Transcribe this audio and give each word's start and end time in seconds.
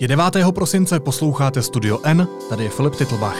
Je 0.00 0.08
9. 0.08 0.24
prosince, 0.54 1.00
posloucháte 1.00 1.62
Studio 1.62 1.98
N, 2.04 2.28
tady 2.48 2.64
je 2.64 2.70
Filip 2.70 2.94
Titlbach. 2.94 3.36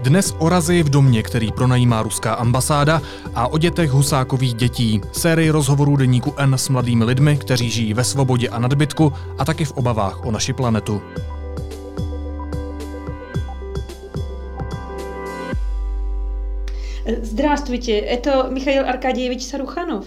Dnes 0.00 0.34
o 0.38 0.48
razi 0.48 0.82
v 0.82 0.88
domě, 0.88 1.22
který 1.22 1.52
pronajímá 1.52 2.02
ruská 2.02 2.34
ambasáda 2.34 3.02
a 3.34 3.48
o 3.48 3.58
dětech 3.58 3.90
husákových 3.90 4.54
dětí. 4.54 5.00
Sérii 5.12 5.50
rozhovorů 5.50 5.96
deníku 5.96 6.34
N 6.36 6.54
s 6.54 6.68
mladými 6.68 7.04
lidmi, 7.04 7.36
kteří 7.36 7.70
žijí 7.70 7.94
ve 7.94 8.04
svobodě 8.04 8.48
a 8.48 8.58
nadbytku 8.58 9.12
a 9.38 9.44
taky 9.44 9.64
v 9.64 9.72
obavách 9.72 10.24
o 10.24 10.30
naši 10.30 10.52
planetu. 10.52 11.02
Здравствуйте, 17.22 17.92
это 17.92 18.50
Михаил 18.50 18.84
Аркадьевич 18.88 19.42
Саруханов. 19.42 20.04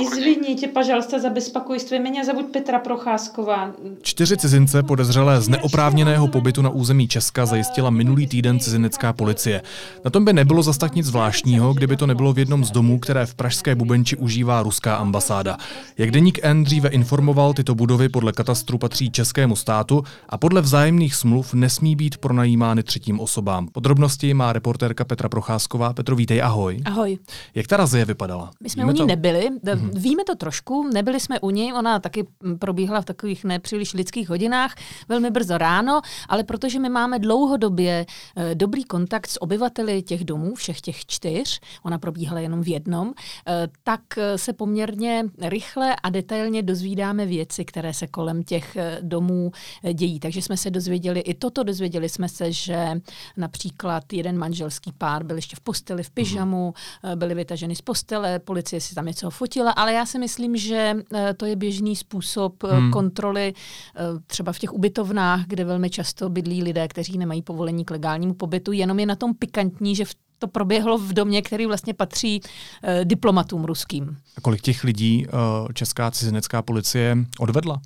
Izviníte, 0.00 0.68
pažalsta 0.68 1.18
za 1.18 1.30
bezpokojství. 1.30 1.98
Mě 1.98 2.24
zovut 2.24 2.46
Petra 2.46 2.78
Procházková. 2.78 3.72
Čtyři 4.02 4.36
cizince 4.36 4.82
podezřelé 4.82 5.40
z 5.40 5.48
neoprávněného 5.48 6.28
pobytu 6.28 6.62
na 6.62 6.70
území 6.70 7.08
Česka 7.08 7.46
zajistila 7.46 7.90
minulý 7.90 8.26
týden 8.26 8.60
cizinecká 8.60 9.12
policie. 9.12 9.62
Na 10.04 10.10
tom 10.10 10.24
by 10.24 10.32
nebylo 10.32 10.62
zas 10.62 10.78
tak 10.78 10.94
nic 10.94 11.06
zvláštního, 11.06 11.74
kdyby 11.74 11.96
to 11.96 12.06
nebylo 12.06 12.32
v 12.32 12.38
jednom 12.38 12.64
z 12.64 12.70
domů, 12.70 12.98
které 12.98 13.26
v 13.26 13.34
pražské 13.34 13.74
Bubenči 13.74 14.16
užívá 14.16 14.62
ruská 14.62 14.96
ambasáda. 14.96 15.56
Jak 15.98 16.10
deník 16.10 16.38
N 16.42 16.64
dříve 16.64 16.88
informoval, 16.88 17.52
tyto 17.54 17.74
budovy 17.74 18.08
podle 18.08 18.32
katastru 18.32 18.78
patří 18.78 19.10
českému 19.10 19.56
státu 19.56 20.04
a 20.28 20.38
podle 20.38 20.60
vzájemných 20.60 21.14
smluv 21.14 21.54
nesmí 21.54 21.96
být 21.96 22.16
pronajímány 22.18 22.82
třetím 22.82 23.20
osobám. 23.20 23.68
Podrobnosti 23.68 24.34
má 24.34 24.52
reportérka 24.52 25.04
Petra 25.04 25.28
Procházková. 25.28 25.92
Petro, 25.92 26.16
vítej, 26.16 26.42
ahoj. 26.42 26.80
Ahoj. 26.84 27.18
Jak 27.54 27.66
ta 27.66 27.76
razie 27.76 28.04
vypadala? 28.04 28.50
My 28.62 28.70
jsme 28.70 28.82
Víme 28.82 28.92
u 28.92 28.94
ní 28.94 28.98
to? 28.98 29.06
nebyli, 29.06 29.48
mhm 29.74 29.85
mm-hmm. 29.86 30.00
víme 30.00 30.24
to 30.24 30.34
trošku, 30.34 30.88
nebyli 30.92 31.20
jsme 31.20 31.40
u 31.40 31.50
ní, 31.50 31.72
ona 31.72 31.98
taky 31.98 32.26
probíhala 32.58 33.00
v 33.00 33.04
takových 33.04 33.44
nepříliš 33.44 33.94
lidských 33.94 34.28
hodinách, 34.28 34.74
velmi 35.08 35.30
brzo 35.30 35.58
ráno, 35.58 36.00
ale 36.28 36.44
protože 36.44 36.78
my 36.78 36.88
máme 36.88 37.18
dlouhodobě 37.18 38.06
eh, 38.36 38.54
dobrý 38.54 38.84
kontakt 38.84 39.30
s 39.30 39.42
obyvateli 39.42 40.02
těch 40.02 40.24
domů, 40.24 40.54
všech 40.54 40.80
těch 40.80 41.06
čtyř, 41.06 41.60
ona 41.82 41.98
probíhala 41.98 42.40
jenom 42.40 42.62
v 42.62 42.68
jednom, 42.68 43.12
eh, 43.46 43.68
tak 43.82 44.00
eh, 44.18 44.38
se 44.38 44.52
poměrně 44.52 45.24
rychle 45.42 45.96
a 46.02 46.10
detailně 46.10 46.62
dozvídáme 46.62 47.26
věci, 47.26 47.64
které 47.64 47.94
se 47.94 48.06
kolem 48.06 48.42
těch 48.42 48.76
domů 49.00 49.50
dějí. 49.92 50.20
Takže 50.20 50.42
jsme 50.42 50.56
se 50.56 50.70
dozvěděli 50.70 51.20
i 51.20 51.34
toto, 51.34 51.62
dozvěděli 51.62 52.08
jsme 52.08 52.28
se, 52.28 52.52
že 52.52 53.00
například 53.36 54.12
jeden 54.12 54.38
manželský 54.38 54.92
pár 54.98 55.24
byl 55.24 55.36
ještě 55.36 55.56
v 55.56 55.60
posteli 55.60 56.02
v 56.02 56.10
pyžamu, 56.10 56.74
eh, 57.04 57.16
byli 57.16 57.34
vytaženi 57.34 57.76
z 57.76 57.80
postele, 57.80 58.38
policie 58.38 58.80
si 58.80 58.94
tam 58.94 59.06
něco 59.06 59.30
fotila, 59.30 59.70
ale 59.76 59.92
já 59.92 60.06
si 60.06 60.18
myslím, 60.18 60.56
že 60.56 60.94
eh, 61.14 61.34
to 61.34 61.46
je 61.46 61.56
běžný 61.56 61.96
způsob 61.96 62.64
eh, 62.64 62.76
Hmm. 62.76 62.90
kontroly 62.90 63.54
eh, 63.96 64.00
třeba 64.26 64.52
v 64.52 64.58
těch 64.58 64.72
ubytovnách, 64.72 65.46
kde 65.46 65.64
velmi 65.64 65.90
často 65.90 66.28
bydlí 66.28 66.62
lidé, 66.62 66.88
kteří 66.88 67.18
nemají 67.18 67.42
povolení 67.42 67.84
k 67.84 67.90
legálnímu 67.90 68.34
pobytu, 68.34 68.72
jenom 68.72 68.98
je 68.98 69.06
na 69.06 69.16
tom 69.16 69.34
pikantní, 69.34 69.96
že 69.96 70.04
v 70.04 70.14
to 70.38 70.48
proběhlo 70.48 70.98
v 70.98 71.12
domě, 71.12 71.42
který 71.42 71.66
vlastně 71.66 71.94
patří 71.94 72.40
eh, 72.82 73.04
diplomatům 73.04 73.64
ruským. 73.64 74.16
A 74.36 74.40
kolik 74.40 74.60
těch 74.60 74.84
lidí 74.84 75.26
eh, 75.26 75.72
česká 75.72 76.10
cizinecká 76.10 76.62
policie 76.62 77.16
odvedla? 77.38 77.80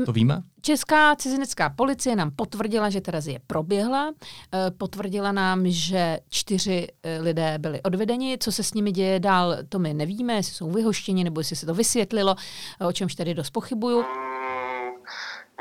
Eh, 0.00 0.04
To 0.04 0.12
víme? 0.12 0.42
Česká 0.62 1.16
cizinecká 1.16 1.70
policie 1.70 2.16
nám 2.16 2.30
potvrdila, 2.30 2.90
že 2.90 3.00
Terezie 3.00 3.40
proběhla. 3.46 4.12
Eh, 4.54 4.70
Potvrdila 4.70 5.32
nám, 5.32 5.62
že 5.66 6.18
čtyři 6.28 6.88
eh, 7.02 7.18
lidé 7.20 7.54
byli 7.58 7.82
odvedeni. 7.82 8.38
Co 8.40 8.52
se 8.52 8.62
s 8.62 8.74
nimi 8.74 8.92
děje 8.92 9.20
dál, 9.20 9.56
to 9.68 9.78
my 9.78 9.94
nevíme, 9.94 10.34
jestli 10.34 10.54
jsou 10.54 10.70
vyhoštěni 10.70 11.24
nebo 11.24 11.40
jestli 11.40 11.56
se 11.56 11.66
to 11.66 11.74
vysvětlilo, 11.74 12.34
eh, 12.80 12.86
o 12.86 12.92
čemž 12.92 13.14
tedy 13.14 13.34
dost 13.34 13.50
pochybuju. 13.50 14.00
М, 14.00 14.06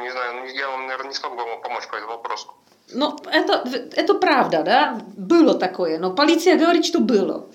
Не 0.03 0.11
знаю, 0.11 0.31
ну, 0.39 0.45
я 0.59 0.69
вам, 0.69 0.81
наверное, 0.88 1.09
не 1.09 1.13
смогу 1.15 1.35
вам 1.35 1.61
помочь 1.63 1.88
по 1.91 1.95
этому 1.95 2.07
вопросу. 2.17 2.47
No, 2.95 3.15
это, 3.31 3.63
это 3.97 4.13
правда, 4.19 4.63
да? 4.63 5.02
Было 5.17 5.53
такое, 5.59 5.99
но 5.99 6.15
полиция 6.15 6.58
говорит, 6.58 6.86
что 6.86 6.99
было. 6.99 7.45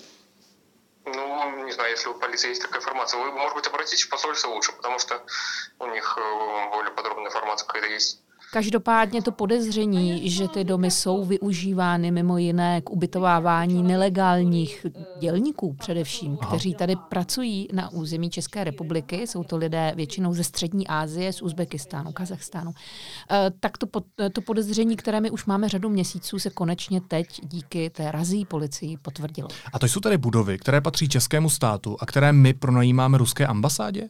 Ну, 1.14 1.64
не 1.64 1.72
знаю, 1.72 1.90
если 1.90 2.08
у 2.08 2.14
полиции 2.14 2.48
есть 2.48 2.62
такая 2.62 2.80
информация. 2.80 3.20
Вы, 3.20 3.32
может 3.32 3.56
быть, 3.56 3.66
обратитесь 3.66 4.04
в 4.04 4.08
посольство 4.08 4.48
лучше, 4.48 4.72
потому 4.72 4.98
что 4.98 5.22
у 5.78 5.86
них 5.86 6.18
э, 6.18 6.70
более 6.70 6.92
подробная 6.92 7.28
информация 7.28 7.66
какая-то 7.66 7.88
есть. 7.88 8.20
Každopádně 8.52 9.22
to 9.22 9.32
podezření, 9.32 10.30
že 10.30 10.48
ty 10.48 10.64
domy 10.64 10.90
jsou 10.90 11.24
využívány 11.24 12.10
mimo 12.10 12.38
jiné 12.38 12.80
k 12.80 12.90
ubytovávání 12.90 13.82
nelegálních 13.82 14.86
dělníků 15.20 15.76
především, 15.78 16.36
kteří 16.36 16.74
tady 16.74 16.96
pracují 17.08 17.68
na 17.72 17.92
území 17.92 18.30
České 18.30 18.64
republiky, 18.64 19.26
jsou 19.26 19.44
to 19.44 19.56
lidé 19.56 19.92
většinou 19.96 20.34
ze 20.34 20.44
střední 20.44 20.86
Asie, 20.86 21.32
z 21.32 21.42
Uzbekistánu, 21.42 22.12
Kazachstánu, 22.12 22.72
Eh, 23.30 23.50
tak 23.60 23.78
to, 23.78 23.86
pod- 23.86 24.04
to 24.32 24.40
podezření, 24.40 24.96
které 24.96 25.20
my 25.20 25.30
už 25.30 25.44
máme 25.46 25.68
řadu 25.68 25.88
měsíců, 25.88 26.38
se 26.38 26.50
konečně 26.50 27.00
teď 27.00 27.26
díky 27.42 27.90
té 27.90 28.12
razí 28.12 28.44
policii 28.44 28.96
potvrdilo. 28.96 29.48
A 29.72 29.78
to 29.78 29.86
jsou 29.86 30.00
tedy 30.00 30.18
budovy, 30.18 30.58
které 30.58 30.80
patří 30.80 31.08
českému 31.08 31.50
státu 31.50 31.96
a 32.00 32.06
které 32.06 32.32
my 32.32 32.54
pronajímáme 32.54 33.18
ruské 33.18 33.46
ambasádě? 33.46 34.08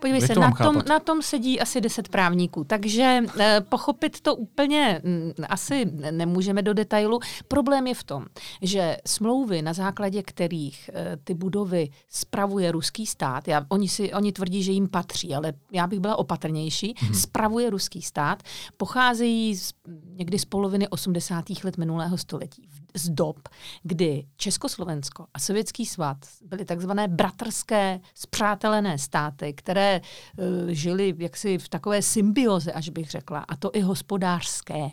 Podívej 0.00 0.20
se, 0.20 0.34
to 0.34 0.40
na 0.40 0.46
tom, 0.46 0.56
chápat? 0.56 0.86
na 0.86 1.00
tom 1.00 1.22
sedí 1.22 1.60
asi 1.60 1.80
deset 1.80 2.08
právníků, 2.08 2.64
takže 2.64 3.20
eh, 3.40 3.60
pochopit 3.68 4.20
to 4.20 4.34
úplně 4.34 5.00
mm, 5.04 5.32
asi 5.48 5.84
ne- 5.84 6.12
nemůžeme 6.12 6.62
do 6.62 6.74
detailu. 6.74 7.20
Problém 7.48 7.86
je 7.86 7.94
v 7.94 8.04
tom, 8.04 8.24
že 8.62 8.96
smlouvy, 9.06 9.62
na 9.62 9.72
základě 9.72 10.22
kterých 10.22 10.90
eh, 10.94 11.16
ty 11.24 11.34
budovy 11.34 11.88
spravuje 12.08 12.72
ruský 12.72 13.06
stát, 13.06 13.48
já, 13.48 13.66
oni, 13.68 13.88
si, 13.88 14.12
oni 14.12 14.32
tvrdí, 14.32 14.62
že 14.62 14.72
jim 14.72 14.88
patří, 14.88 15.34
ale 15.34 15.52
já 15.72 15.86
bych 15.86 16.00
byla 16.00 16.16
opatrnější, 16.16 16.94
hmm. 16.98 17.14
spravuje 17.14 17.70
ruský 17.70 18.02
stát, 18.02 18.42
pocházejí 18.76 19.56
z, 19.56 19.72
někdy 20.16 20.38
z 20.38 20.44
poloviny 20.44 20.88
80. 20.88 21.44
let 21.64 21.76
minulého 21.76 22.18
století. 22.18 22.68
Z 22.96 23.08
dob, 23.08 23.48
kdy 23.82 24.26
Československo 24.36 25.26
a 25.34 25.38
Sovětský 25.38 25.86
svaz 25.86 26.16
byly 26.46 26.64
takzvané 26.64 27.08
bratrské, 27.08 28.00
spřátelené 28.14 28.98
státy, 28.98 29.52
které 29.52 30.00
uh, 30.00 30.68
žily 30.68 31.14
jaksi 31.18 31.58
v 31.58 31.68
takové 31.68 32.02
symbioze, 32.02 32.72
až 32.72 32.88
bych 32.88 33.10
řekla, 33.10 33.44
a 33.48 33.56
to 33.56 33.70
i 33.72 33.80
hospodářské. 33.80 34.88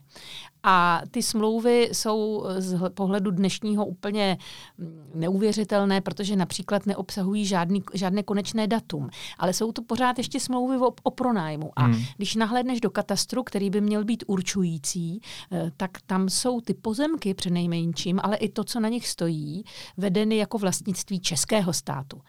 A 0.63 1.01
ty 1.11 1.23
smlouvy 1.23 1.89
jsou 1.93 2.45
z 2.57 2.73
hl- 2.73 2.89
pohledu 2.89 3.31
dnešního 3.31 3.85
úplně 3.85 4.37
mm, 4.77 5.11
neuvěřitelné, 5.15 6.01
protože 6.01 6.35
například 6.35 6.85
neobsahují 6.85 7.45
žádný, 7.45 7.83
žádné 7.93 8.23
konečné 8.23 8.67
datum, 8.67 9.09
ale 9.37 9.53
jsou 9.53 9.71
to 9.71 9.81
pořád 9.81 10.17
ještě 10.17 10.39
smlouvy 10.39 10.77
o, 10.77 10.93
o 11.03 11.11
pronájmu. 11.11 11.71
A 11.75 11.83
Hmm. 11.83 12.03
když 12.17 12.35
nahlédneš 12.35 12.81
do 12.81 12.89
katastru, 12.89 13.43
který 13.43 13.69
by 13.69 13.81
měl 13.81 14.03
být 14.05 14.23
určující, 14.27 15.21
eh, 15.51 15.71
tak 15.77 15.91
tam 16.05 16.29
jsou 16.29 16.61
ty 16.61 16.73
pozemky 16.73 17.33
přenejmenším, 17.33 18.19
ale 18.23 18.37
i 18.37 18.49
to, 18.49 18.63
co 18.63 18.79
na 18.79 18.89
nich 18.89 19.07
stojí, 19.07 19.63
vedeny 19.97 20.37
jako 20.37 20.57
vlastnictví 20.57 21.19
českého 21.19 21.73
státu. 21.73 22.21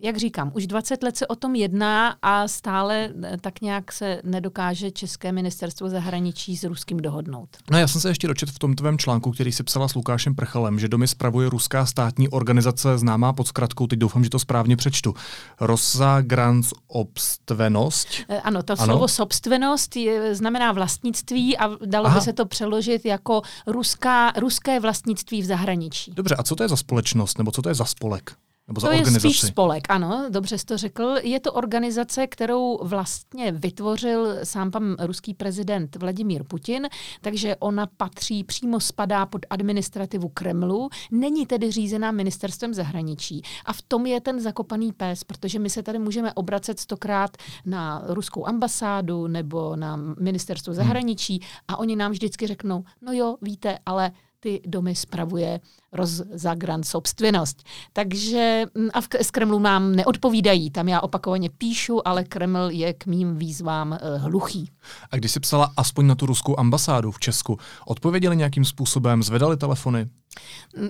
Jak 0.00 0.16
říkám, 0.16 0.50
už 0.54 0.66
20 0.66 1.02
let 1.02 1.16
se 1.16 1.26
o 1.26 1.36
tom 1.36 1.54
jedná 1.54 2.16
a 2.22 2.48
stále 2.48 3.10
eh, 3.24 3.36
tak 3.40 3.60
nějak 3.60 3.92
se 3.92 4.20
nedokáže 4.24 4.90
České 4.90 5.32
ministerstvo 5.32 5.88
zahraničí 5.88 6.56
s 6.56 6.64
Ruským 6.64 6.96
dohodnout. 6.96 7.48
No 7.70 7.78
já 7.78 7.88
jsem 7.88 8.00
se 8.00 8.08
ještě 8.08 8.28
dočet 8.28 8.50
v 8.50 8.58
tom 8.58 8.74
tvém 8.74 8.98
článku, 8.98 9.30
který 9.30 9.52
si 9.52 9.62
psala 9.62 9.88
s 9.88 9.94
Lukášem 9.94 10.34
Prchalem, 10.34 10.78
že 10.78 10.88
domy 10.88 11.08
spravuje 11.08 11.48
ruská 11.50 11.86
státní 11.86 12.28
organizace 12.28 12.98
známá 12.98 13.32
pod 13.32 13.48
zkratkou, 13.48 13.86
teď 13.86 13.98
doufám, 13.98 14.24
že 14.24 14.30
to 14.30 14.38
správně 14.38 14.76
přečtu, 14.76 15.14
Rosa 15.60 16.20
Grants 16.20 16.72
Obstvenost. 16.86 18.08
Eh, 18.28 18.40
Ano, 18.40 18.62
to 18.62 18.72
Ano. 18.72 18.82
ano. 18.82 18.92
slovo 18.92 19.08
sobstvenost 19.08 19.96
je, 19.96 20.34
znamená 20.34 20.72
vlastnictví 20.72 21.58
a 21.58 21.70
dalo 21.86 22.06
Aha. 22.06 22.14
by 22.14 22.20
se 22.20 22.32
to 22.32 22.46
přeložit 22.46 23.04
jako 23.04 23.42
ruská, 23.66 24.32
ruské 24.36 24.80
vlastnictví 24.80 25.42
v 25.42 25.44
zahraničí. 25.44 26.12
Dobře, 26.14 26.34
a 26.34 26.42
co 26.42 26.56
to 26.56 26.62
je 26.62 26.68
za 26.68 26.76
společnost, 26.76 27.38
nebo 27.38 27.50
co 27.50 27.62
to 27.62 27.68
je 27.68 27.74
za 27.74 27.84
spolek? 27.84 28.32
Nebo 28.68 28.80
za 28.80 28.88
To 28.88 28.92
je 28.92 29.06
spíš 29.06 29.40
spolek, 29.40 29.84
ano, 29.88 30.26
dobře 30.30 30.58
jsi 30.58 30.64
to 30.64 30.76
řekl. 30.78 31.14
Je 31.22 31.40
to 31.40 31.52
organizace, 31.52 32.26
kterou 32.26 32.78
vlastně 32.82 33.52
vytvořil 33.52 34.36
sám 34.44 34.70
pan 34.70 34.96
ruský 35.00 35.34
prezident 35.34 35.96
Vladimír 35.96 36.44
Putin, 36.44 36.88
takže 37.20 37.56
ona 37.56 37.86
patří, 37.96 38.44
přímo 38.44 38.80
spadá 38.80 39.26
pod 39.26 39.46
administrativu 39.50 40.28
Kremlu, 40.28 40.88
není 41.10 41.46
tedy 41.46 41.70
řízená 41.70 42.10
ministerstvem 42.10 42.74
zahraničí. 42.74 43.42
A 43.64 43.72
v 43.72 43.82
tom 43.82 44.06
je 44.06 44.20
ten 44.20 44.40
zakopaný 44.40 44.92
pes, 44.92 45.24
protože 45.24 45.58
my 45.58 45.70
se 45.70 45.82
tady 45.82 45.98
můžeme 45.98 46.32
obracet 46.32 46.80
stokrát 46.80 47.36
na 47.66 48.02
ruskou 48.06 48.46
ambasádu 48.46 49.26
nebo 49.26 49.76
na 49.76 49.96
ministerstvo 50.20 50.74
zahraničí 50.74 51.40
a 51.68 51.76
oni 51.76 51.96
nám 51.96 52.10
vždycky 52.10 52.46
řeknou, 52.46 52.84
no 53.02 53.12
jo, 53.12 53.36
víte, 53.42 53.78
ale 53.86 54.12
ty 54.44 54.60
domy 54.66 54.94
spravuje 54.94 55.60
rozzagran 55.94 56.82
sobstvenost. 56.82 57.62
Takže 57.92 58.64
mm, 58.74 58.88
a 58.94 59.00
v, 59.00 59.08
z 59.22 59.30
Kremlu 59.30 59.58
nám 59.58 59.92
neodpovídají, 59.92 60.70
tam 60.70 60.88
já 60.88 61.00
opakovaně 61.00 61.50
píšu, 61.58 62.08
ale 62.08 62.24
Kreml 62.24 62.70
je 62.70 62.92
k 62.94 63.06
mým 63.06 63.36
výzvám 63.36 63.90
uh, 63.90 64.22
hluchý. 64.22 64.70
A 65.10 65.16
když 65.16 65.32
jsi 65.32 65.40
psala 65.40 65.72
aspoň 65.76 66.06
na 66.06 66.14
tu 66.14 66.26
ruskou 66.26 66.58
ambasádu 66.58 67.10
v 67.10 67.20
Česku, 67.20 67.58
odpověděli 67.86 68.36
nějakým 68.36 68.64
způsobem, 68.64 69.22
zvedali 69.22 69.56
telefony? 69.56 70.08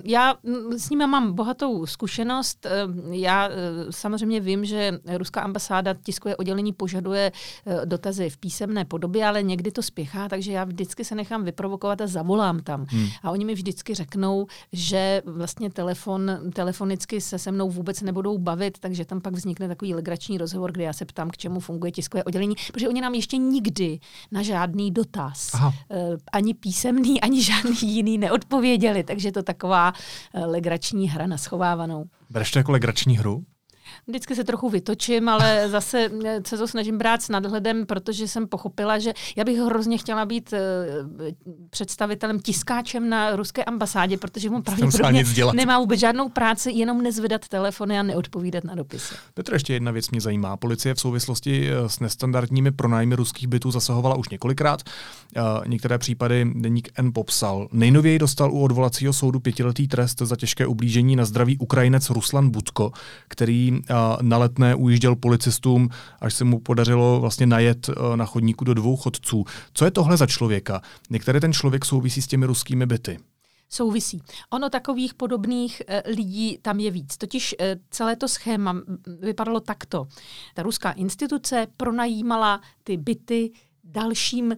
Já 0.03 0.35
s 0.77 0.89
nimi 0.89 1.07
mám 1.07 1.33
bohatou 1.33 1.85
zkušenost. 1.85 2.67
Já 3.11 3.49
samozřejmě 3.89 4.39
vím, 4.39 4.65
že 4.65 4.99
ruská 5.17 5.41
ambasáda 5.41 5.93
tiskové 5.93 6.35
oddělení 6.35 6.73
požaduje 6.73 7.31
dotazy 7.85 8.29
v 8.29 8.37
písemné 8.37 8.85
podobě, 8.85 9.25
ale 9.25 9.43
někdy 9.43 9.71
to 9.71 9.81
spěchá, 9.83 10.29
takže 10.29 10.51
já 10.51 10.63
vždycky 10.63 11.05
se 11.05 11.15
nechám 11.15 11.43
vyprovokovat 11.43 12.01
a 12.01 12.07
zavolám 12.07 12.59
tam. 12.59 12.85
Hmm. 12.89 13.07
A 13.23 13.31
oni 13.31 13.45
mi 13.45 13.53
vždycky 13.53 13.93
řeknou, 13.93 14.47
že 14.73 14.94
vlastně 15.25 15.69
telefon, 15.69 16.31
telefonicky 16.53 17.21
se 17.21 17.39
se 17.39 17.51
mnou 17.51 17.69
vůbec 17.69 18.01
nebudou 18.01 18.37
bavit, 18.37 18.79
takže 18.79 19.05
tam 19.05 19.21
pak 19.21 19.33
vznikne 19.33 19.67
takový 19.67 19.93
legrační 19.93 20.37
rozhovor, 20.37 20.71
kde 20.71 20.83
já 20.83 20.93
se 20.93 21.05
ptám, 21.05 21.29
k 21.29 21.37
čemu 21.37 21.59
funguje 21.59 21.91
tiskové 21.91 22.23
oddělení, 22.23 22.55
protože 22.73 22.89
oni 22.89 23.01
nám 23.01 23.13
ještě 23.13 23.37
nikdy 23.37 23.99
na 24.31 24.41
žádný 24.41 24.91
dotaz, 24.91 25.53
Aha. 25.53 25.73
ani 26.31 26.53
písemný, 26.53 27.21
ani 27.21 27.43
žádný 27.43 27.75
jiný 27.81 28.17
neodpověděli, 28.17 29.03
takže 29.03 29.31
to 29.31 29.43
taková 29.43 29.93
eh, 30.33 30.45
legrační 30.45 31.09
hra 31.09 31.27
na 31.27 31.37
schovávanou. 31.37 32.05
Bereš 32.29 32.51
to 32.51 32.59
jako 32.59 32.71
legrační 32.71 33.17
hru? 33.17 33.43
Vždycky 34.07 34.35
se 34.35 34.43
trochu 34.43 34.69
vytočím, 34.69 35.29
ale 35.29 35.63
zase 35.69 36.09
eh, 36.25 36.41
se 36.47 36.57
to 36.57 36.67
snažím 36.67 36.97
brát 36.97 37.21
s 37.21 37.29
nadhledem, 37.29 37.85
protože 37.85 38.27
jsem 38.27 38.47
pochopila, 38.47 38.99
že 38.99 39.13
já 39.35 39.43
bych 39.43 39.57
hrozně 39.57 39.97
chtěla 39.97 40.25
být 40.25 40.53
eh, 40.53 40.59
představitelem, 41.69 42.39
tiskáčem 42.39 43.09
na 43.09 43.35
ruské 43.35 43.63
ambasádě, 43.63 44.17
protože 44.17 44.49
mu 44.49 44.61
pravděpodobně 44.61 45.23
nemá 45.53 45.79
vůbec 45.79 45.99
žádnou 45.99 46.29
práci, 46.29 46.71
jenom 46.71 47.01
nezvedat 47.01 47.47
telefony 47.47 47.99
a 47.99 48.03
neodpovídat 48.03 48.63
na 48.63 48.75
dopisy. 48.75 49.15
Petr, 49.33 49.53
ještě 49.53 49.73
jedna 49.73 49.91
věc 49.91 50.09
mě 50.09 50.21
zajímá. 50.21 50.57
Policie 50.57 50.95
v 50.95 50.99
souvislosti 50.99 51.69
eh, 51.69 51.89
s 51.89 51.99
nestandardními 51.99 52.71
pronájmy 52.71 53.15
ruských 53.15 53.47
bytů 53.47 53.71
zasahovala 53.71 54.15
už 54.15 54.29
několikrát. 54.29 54.81
Některé 55.65 55.97
případy 55.97 56.51
deník 56.55 56.89
N 56.95 57.11
popsal. 57.13 57.67
Nejnověji 57.71 58.19
dostal 58.19 58.51
u 58.51 58.63
odvolacího 58.63 59.13
soudu 59.13 59.39
pětiletý 59.39 59.87
trest 59.87 60.21
za 60.21 60.35
těžké 60.35 60.67
ublížení 60.67 61.15
na 61.15 61.25
zdraví 61.25 61.57
Ukrajinec 61.57 62.09
Ruslan 62.09 62.49
Budko, 62.49 62.91
který 63.27 63.74
na 64.21 64.37
letné 64.37 64.75
ujížděl 64.75 65.15
policistům, 65.15 65.89
až 66.19 66.33
se 66.33 66.43
mu 66.43 66.59
podařilo 66.59 67.19
vlastně 67.19 67.45
najet 67.45 67.89
e, 67.89 68.17
na 68.17 68.25
chodníku 68.25 68.65
do 68.65 68.73
dvou 68.73 68.95
chodců. 68.95 69.45
Co 69.73 69.85
je 69.85 69.91
tohle 69.91 70.17
za 70.17 70.27
člověka? 70.27 70.81
Některý 71.09 71.39
ten 71.39 71.53
člověk 71.53 71.85
souvisí 71.85 72.21
s 72.21 72.27
těmi 72.27 72.45
ruskými 72.45 72.85
byty 72.85 73.19
souvisí. 73.69 74.21
Ono 74.49 74.69
takových 74.69 75.13
podobných 75.13 75.81
e, 75.87 76.03
lidí 76.11 76.57
tam 76.61 76.79
je 76.79 76.91
víc. 76.91 77.17
Totiž 77.17 77.55
e, 77.59 77.75
celé 77.89 78.15
to 78.15 78.27
schéma 78.27 78.75
vypadalo 79.19 79.59
takto. 79.59 80.07
Ta 80.53 80.63
ruská 80.63 80.91
instituce 80.91 81.67
pronajímala 81.77 82.61
ty 82.83 82.97
byty 82.97 83.51
dalším 83.83 84.55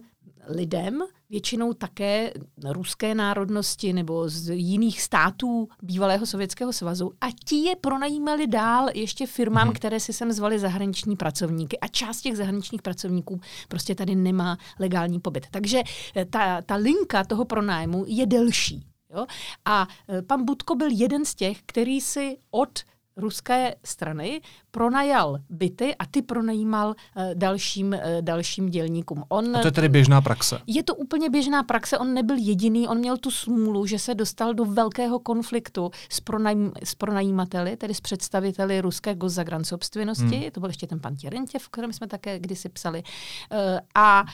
lidem, 0.48 1.02
většinou 1.30 1.72
také 1.72 2.32
ruské 2.64 3.14
národnosti 3.14 3.92
nebo 3.92 4.28
z 4.28 4.54
jiných 4.54 5.02
států 5.02 5.68
bývalého 5.82 6.26
Sovětského 6.26 6.72
svazu 6.72 7.12
a 7.20 7.26
ti 7.44 7.56
je 7.56 7.76
pronajímali 7.76 8.46
dál 8.46 8.88
ještě 8.94 9.26
firmám, 9.26 9.64
hmm. 9.64 9.74
které 9.74 10.00
si 10.00 10.12
sem 10.12 10.32
zvali 10.32 10.58
zahraniční 10.58 11.16
pracovníky 11.16 11.78
a 11.78 11.88
část 11.88 12.20
těch 12.20 12.36
zahraničních 12.36 12.82
pracovníků 12.82 13.40
prostě 13.68 13.94
tady 13.94 14.14
nemá 14.14 14.58
legální 14.78 15.20
pobyt. 15.20 15.46
Takže 15.50 15.82
eh, 16.16 16.24
ta, 16.24 16.62
ta 16.62 16.74
linka 16.74 17.24
toho 17.24 17.44
pronájmu 17.44 18.04
je 18.08 18.26
delší. 18.26 18.86
Jo? 19.14 19.26
A 19.64 19.88
eh, 20.08 20.22
pan 20.22 20.44
Budko 20.44 20.74
byl 20.74 20.88
jeden 20.90 21.24
z 21.24 21.34
těch, 21.34 21.58
který 21.66 22.00
si 22.00 22.36
od 22.50 22.78
ruské 23.18 23.74
strany 23.84 24.40
pronajal 24.70 25.38
byty 25.50 25.94
a 25.96 26.06
ty 26.06 26.22
pronajímal 26.22 26.88
uh, 26.88 27.22
dalším, 27.34 27.88
uh, 27.88 28.00
dalším 28.20 28.68
dělníkům. 28.68 29.24
On, 29.28 29.56
a 29.56 29.60
to 29.60 29.68
je 29.68 29.72
tedy 29.72 29.88
běžná 29.88 30.20
praxe? 30.20 30.60
Je 30.66 30.82
to 30.82 30.94
úplně 30.94 31.30
běžná 31.30 31.62
praxe, 31.62 31.98
on 31.98 32.14
nebyl 32.14 32.36
jediný, 32.36 32.88
on 32.88 32.98
měl 32.98 33.16
tu 33.16 33.30
smůlu, 33.30 33.86
že 33.86 33.98
se 33.98 34.14
dostal 34.14 34.54
do 34.54 34.64
velkého 34.64 35.18
konfliktu 35.18 35.90
s, 36.10 36.20
pronajím, 36.20 36.72
s 36.84 36.94
pronajímateli, 36.94 37.76
tedy 37.76 37.94
s 37.94 38.00
představiteli 38.00 38.80
ruské 38.80 39.14
gozagransobstvenosti, 39.14 40.36
hmm. 40.36 40.50
to 40.50 40.60
byl 40.60 40.70
ještě 40.70 40.86
ten 40.86 41.00
pan 41.00 41.16
Těrentěv, 41.16 41.62
v 41.62 41.68
kterém 41.68 41.92
jsme 41.92 42.06
také 42.06 42.38
kdysi 42.38 42.68
psali. 42.68 43.02
Uh, 43.02 43.58
a 43.94 44.24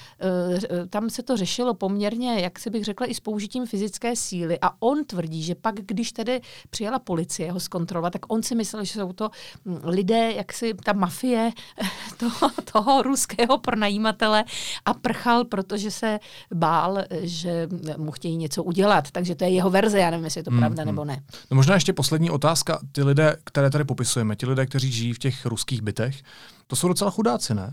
tam 0.91 1.11
se 1.11 1.23
to 1.23 1.37
řešilo 1.37 1.75
poměrně, 1.75 2.41
jak 2.41 2.59
si 2.59 2.71
bych 2.71 2.85
řekla, 2.85 3.07
i 3.07 3.15
s 3.15 3.21
použitím 3.21 3.67
fyzické 3.67 4.17
síly 4.17 4.59
a 4.63 4.83
on 4.83 5.05
tvrdí, 5.05 5.43
že 5.43 5.55
pak, 5.55 5.75
když 5.75 6.13
tedy 6.13 6.41
přijela 6.71 6.99
policie 6.99 7.53
ho 7.53 7.61
zkontrolovat, 7.61 8.13
tak 8.13 8.33
on 8.33 8.43
si 8.43 8.55
myslel, 8.55 8.74
že 8.83 8.93
jsou 8.93 9.13
to 9.13 9.31
hm, 9.65 9.81
lidé, 9.85 10.33
jak 10.33 10.53
si 10.53 10.75
ta 10.75 10.93
mafie 10.93 11.53
toho, 12.17 12.51
toho 12.73 13.03
ruského 13.03 13.59
pronajímatele 13.59 14.45
a 14.85 14.95
prchal, 14.95 15.45
protože 15.45 15.91
se 15.91 16.19
bál, 16.55 17.05
že 17.21 17.69
mu 17.97 18.11
chtějí 18.11 18.37
něco 18.37 18.63
udělat. 18.63 19.11
Takže 19.11 19.35
to 19.35 19.45
je 19.45 19.51
jeho 19.51 19.71
verze, 19.71 19.99
já 19.99 20.11
nevím, 20.11 20.25
jestli 20.25 20.39
je 20.39 20.45
to 20.45 20.51
mm, 20.51 20.59
pravda 20.59 20.83
mm. 20.83 20.87
nebo 20.87 21.05
ne. 21.05 21.23
No 21.51 21.55
možná 21.55 21.75
ještě 21.75 21.93
poslední 21.93 22.31
otázka. 22.31 22.79
Ty 22.93 23.03
lidé, 23.03 23.37
které 23.45 23.71
tady 23.71 23.85
popisujeme, 23.85 24.37
ti 24.37 24.47
lidé, 24.47 24.67
kteří 24.67 24.93
žijí 24.93 25.13
v 25.13 25.19
těch 25.19 25.47
ruských 25.47 25.83
bytech, 25.83 26.23
to 26.67 26.77
jsou 26.77 26.89
docela 26.89 27.11
chudáci, 27.11 27.55
ne? 27.55 27.73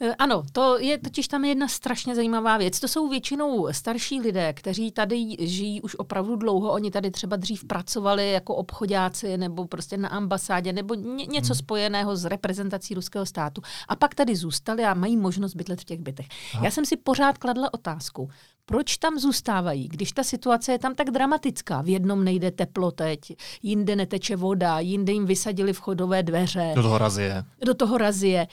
Eh, 0.00 0.14
ano, 0.18 0.42
to 0.52 0.78
je 0.78 0.98
totiž 0.98 1.28
tam 1.28 1.44
jedna 1.44 1.68
strašně 1.68 2.14
zajímavá 2.14 2.56
věc. 2.56 2.80
To 2.80 2.88
jsou 2.88 3.08
většinou 3.08 3.68
starší 3.72 4.20
lidé, 4.20 4.52
kteří 4.52 4.92
tady 4.92 5.36
žijí 5.40 5.82
už 5.82 5.94
opravdu 5.94 6.36
dlouho. 6.36 6.72
Oni 6.72 6.90
tady 6.90 7.10
třeba 7.10 7.36
dřív 7.36 7.64
pracovali 7.64 8.32
jako 8.32 8.54
obchodáci 8.54 9.38
nebo 9.38 9.66
prostě 9.66 9.96
na 9.96 10.08
ambasádě 10.08 10.72
nebo 10.72 10.94
ně, 10.94 11.26
něco 11.26 11.54
hmm. 11.54 11.58
spojeného 11.58 12.16
s 12.16 12.24
reprezentací 12.24 12.94
ruského 12.94 13.26
státu. 13.26 13.62
A 13.88 13.96
pak 13.96 14.14
tady 14.14 14.36
zůstali 14.36 14.84
a 14.84 14.94
mají 14.94 15.16
možnost 15.16 15.54
bydlet 15.54 15.80
v 15.80 15.84
těch 15.84 16.00
bytech. 16.00 16.26
Aha. 16.54 16.64
Já 16.64 16.70
jsem 16.70 16.84
si 16.84 16.96
pořád 16.96 17.38
kladla 17.38 17.74
otázku, 17.74 18.30
proč 18.72 18.96
tam 18.96 19.18
zůstávají, 19.18 19.88
když 19.88 20.12
ta 20.12 20.24
situace 20.24 20.72
je 20.72 20.78
tam 20.78 20.94
tak 20.94 21.10
dramatická. 21.10 21.82
V 21.82 21.88
jednom 21.88 22.24
nejde 22.24 22.50
teplo 22.50 22.90
teď, 22.90 23.20
jinde 23.62 23.96
neteče 23.96 24.36
voda, 24.36 24.80
jinde 24.80 25.12
jim 25.12 25.26
vysadili 25.26 25.72
vchodové 25.72 26.22
dveře. 26.22 26.72
Do 26.74 26.82
toho 26.82 26.98
razie. 26.98 27.44
Do 27.64 27.74
toho 27.74 27.98
razie 27.98 28.46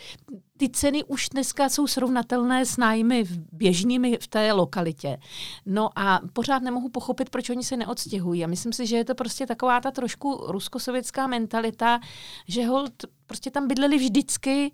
ty 0.57 0.69
ceny 0.69 1.04
už 1.04 1.30
dneska 1.30 1.69
jsou 1.69 1.88
srovnatelné 1.88 2.66
s 2.66 2.77
nájmy 2.77 3.25
běžnými 3.51 4.18
v 4.21 4.27
té 4.27 4.54
lokalitě. 4.54 5.18
No 5.66 5.89
a 5.95 6.19
pořád 6.33 6.62
nemohu 6.62 6.89
pochopit, 6.89 7.30
proč 7.30 7.50
oni 7.50 7.63
se 7.63 7.77
neodstěhují. 7.77 8.44
A 8.44 8.48
myslím 8.48 8.74
si, 8.74 8.88
že 8.88 8.98
je 8.98 9.06
to 9.06 9.16
prostě 9.16 9.48
taková 9.48 9.81
ta 9.81 9.92
trošku 9.92 10.45
ruskosovětská 10.48 11.27
mentalita, 11.27 12.00
že 12.48 12.66
hold 12.66 12.94
prostě 13.27 13.51
tam 13.51 13.68
bydleli 13.68 13.98
vždycky, 13.98 14.71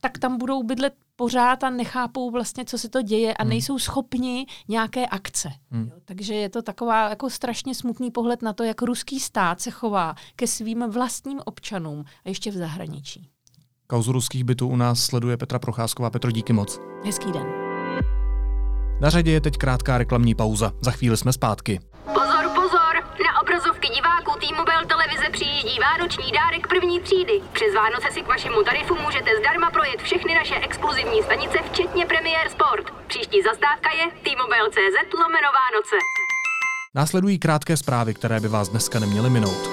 tak 0.00 0.18
tam 0.18 0.38
budou 0.38 0.62
bydlet 0.62 0.94
pořád 1.18 1.64
a 1.64 1.70
nechápou 1.70 2.30
vlastně, 2.30 2.64
co 2.64 2.78
se 2.78 2.88
to 2.88 3.02
děje 3.02 3.34
a 3.34 3.42
hmm. 3.42 3.50
nejsou 3.50 3.78
schopni 3.78 4.46
nějaké 4.68 5.06
akce. 5.06 5.52
Hmm. 5.70 5.90
takže 6.04 6.34
je 6.34 6.48
to 6.48 6.62
taková 6.62 7.08
jako 7.08 7.30
strašně 7.30 7.74
smutný 7.74 8.10
pohled 8.10 8.42
na 8.42 8.52
to, 8.52 8.64
jak 8.64 8.82
ruský 8.82 9.20
stát 9.20 9.60
se 9.60 9.70
chová 9.70 10.14
ke 10.36 10.46
svým 10.46 10.90
vlastním 10.90 11.40
občanům 11.44 12.04
a 12.24 12.28
ještě 12.28 12.50
v 12.50 12.54
zahraničí. 12.54 13.28
Kauzu 13.86 14.12
ruských 14.12 14.44
bytů 14.44 14.68
u 14.68 14.76
nás 14.76 15.00
sleduje 15.00 15.36
Petra 15.36 15.58
Procházková. 15.58 16.10
Petro, 16.10 16.30
díky 16.30 16.52
moc. 16.52 16.80
Hezký 17.04 17.32
den. 17.32 17.46
Na 19.00 19.10
řadě 19.10 19.30
je 19.30 19.40
teď 19.40 19.56
krátká 19.56 19.98
reklamní 19.98 20.34
pauza. 20.34 20.72
Za 20.80 20.90
chvíli 20.90 21.16
jsme 21.16 21.32
zpátky. 21.32 21.80
T-Mobile 24.78 24.96
televize 24.96 25.30
přijíždí 25.32 25.78
vánoční 25.80 26.32
dárek 26.32 26.66
první 26.66 27.00
třídy. 27.00 27.40
Přes 27.52 27.74
Vánoce 27.74 28.08
si 28.12 28.20
k 28.22 28.28
vašemu 28.28 28.62
tarifu 28.62 28.94
můžete 29.04 29.30
zdarma 29.40 29.70
projet 29.70 30.00
všechny 30.02 30.34
naše 30.34 30.54
exkluzivní 30.54 31.22
stanice, 31.22 31.58
včetně 31.72 32.06
Premier 32.06 32.48
Sport. 32.50 32.86
Příští 33.06 33.42
zastávka 33.42 33.88
je 33.98 34.04
T-Mobile.cz 34.24 35.12
lomeno 35.22 35.48
Vánoce. 35.60 35.96
Následují 36.94 37.38
krátké 37.38 37.76
zprávy, 37.76 38.14
které 38.14 38.40
by 38.40 38.48
vás 38.48 38.68
dneska 38.68 38.98
neměly 38.98 39.30
minout. 39.30 39.70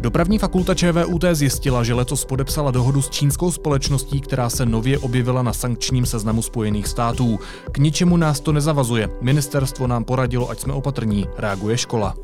Dopravní 0.00 0.38
fakulta 0.38 0.74
ČVUT 0.74 1.24
zjistila, 1.32 1.84
že 1.84 1.94
letos 1.94 2.24
podepsala 2.24 2.70
dohodu 2.70 3.02
s 3.02 3.10
čínskou 3.10 3.52
společností, 3.52 4.20
která 4.20 4.50
se 4.50 4.66
nově 4.66 4.98
objevila 4.98 5.42
na 5.42 5.52
sankčním 5.52 6.06
seznamu 6.06 6.42
Spojených 6.42 6.86
států. 6.86 7.40
K 7.72 7.78
ničemu 7.78 8.16
nás 8.16 8.40
to 8.40 8.52
nezavazuje. 8.52 9.08
Ministerstvo 9.20 9.86
nám 9.86 10.04
poradilo, 10.04 10.50
ať 10.50 10.60
jsme 10.60 10.72
opatrní, 10.72 11.28
reaguje 11.36 11.78
škola. 11.78 12.14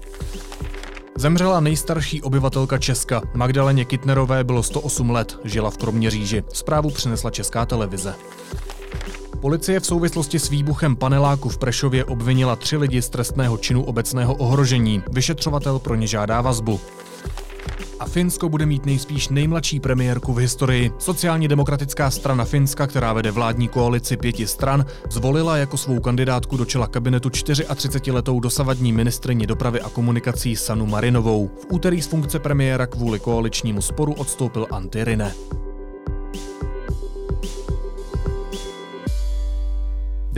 Zemřela 1.19 1.61
nejstarší 1.61 2.23
obyvatelka 2.23 2.79
Česka. 2.79 3.23
Magdaleně 3.35 3.85
Kitnerové 3.85 4.45
bylo 4.45 4.63
108 4.63 5.11
let, 5.11 5.39
žila 5.45 5.71
v 5.71 5.79
Kroměříži. 5.79 6.45
Zprávu 6.53 6.91
přinesla 6.91 7.31
Česká 7.31 7.67
televize. 7.67 8.15
Policie 9.41 9.81
v 9.81 9.87
souvislosti 9.87 10.39
s 10.39 10.51
výbuchem 10.51 10.97
paneláku 10.97 11.49
v 11.49 11.59
Prešově 11.59 12.05
obvinila 12.05 12.57
tři 12.57 12.77
lidi 12.77 13.03
z 13.03 13.09
trestného 13.09 13.59
činu 13.59 13.85
obecného 13.85 14.35
ohrožení. 14.35 15.03
Vyšetřovatel 15.13 15.79
pro 15.79 15.95
ně 15.95 16.07
žádá 16.07 16.41
vazbu. 16.41 16.81
A 18.01 18.05
Finsko 18.07 18.49
bude 18.49 18.67
mít 18.67 18.87
nejspíš 18.87 19.29
nejmladší 19.29 19.81
premiérku 19.81 20.33
v 20.33 20.39
historii. 20.39 20.93
Sociálně 20.99 21.49
demokratická 21.49 22.11
strana 22.11 22.45
Finska, 22.45 22.87
která 22.87 23.13
vede 23.13 23.31
vládní 23.31 23.69
koalici 23.69 24.17
pěti 24.17 24.47
stran, 24.47 24.87
zvolila 25.11 25.57
jako 25.57 25.77
svou 25.77 26.01
kandidátku 26.01 26.57
do 26.57 26.65
čela 26.65 26.87
kabinetu 26.87 27.29
34-letou 27.29 28.41
dosavadní 28.41 28.93
ministrině 28.93 29.47
dopravy 29.47 29.81
a 29.81 29.89
komunikací 29.89 30.57
Sanu 30.57 30.87
Marinovou. 30.87 31.47
V 31.47 31.67
úterý 31.73 32.03
z 32.03 32.07
funkce 32.07 32.39
premiéra 32.39 32.87
kvůli 32.87 33.19
koaličnímu 33.19 33.83
sporu 33.83 34.13
odstoupil 34.13 34.67
Antti 34.71 35.05
Rinne. 35.05 35.35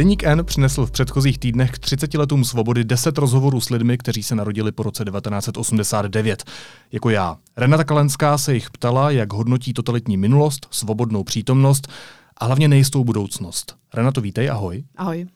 Deník 0.00 0.25
N 0.25 0.45
přinesl 0.45 0.87
v 0.87 0.90
předchozích 0.90 1.38
týdnech 1.38 1.71
k 1.71 1.78
30 1.78 2.14
letům 2.14 2.45
svobody 2.45 2.85
10 2.85 3.19
rozhovorů 3.19 3.61
s 3.61 3.71
lidmi, 3.71 3.99
kteří 3.99 4.23
se 4.23 4.35
narodili 4.35 4.73
po 4.73 4.83
roce 4.83 5.04
1989. 5.04 6.45
Jako 6.92 7.11
já. 7.11 7.37
Renata 7.57 7.85
Kalenská 7.85 8.38
se 8.38 8.54
jich 8.54 8.71
ptala, 8.71 9.11
jak 9.11 9.33
hodnotí 9.33 9.73
totalitní 9.73 10.16
minulost, 10.16 10.66
svobodnou 10.71 11.25
přítomnost 11.25 11.88
a 12.37 12.47
hlavně 12.47 12.69
nejistou 12.69 13.04
budoucnost. 13.04 13.76
Renato, 13.95 14.21
vítej, 14.21 14.50
ahoj. 14.50 14.85
Ahoj. 14.97 15.26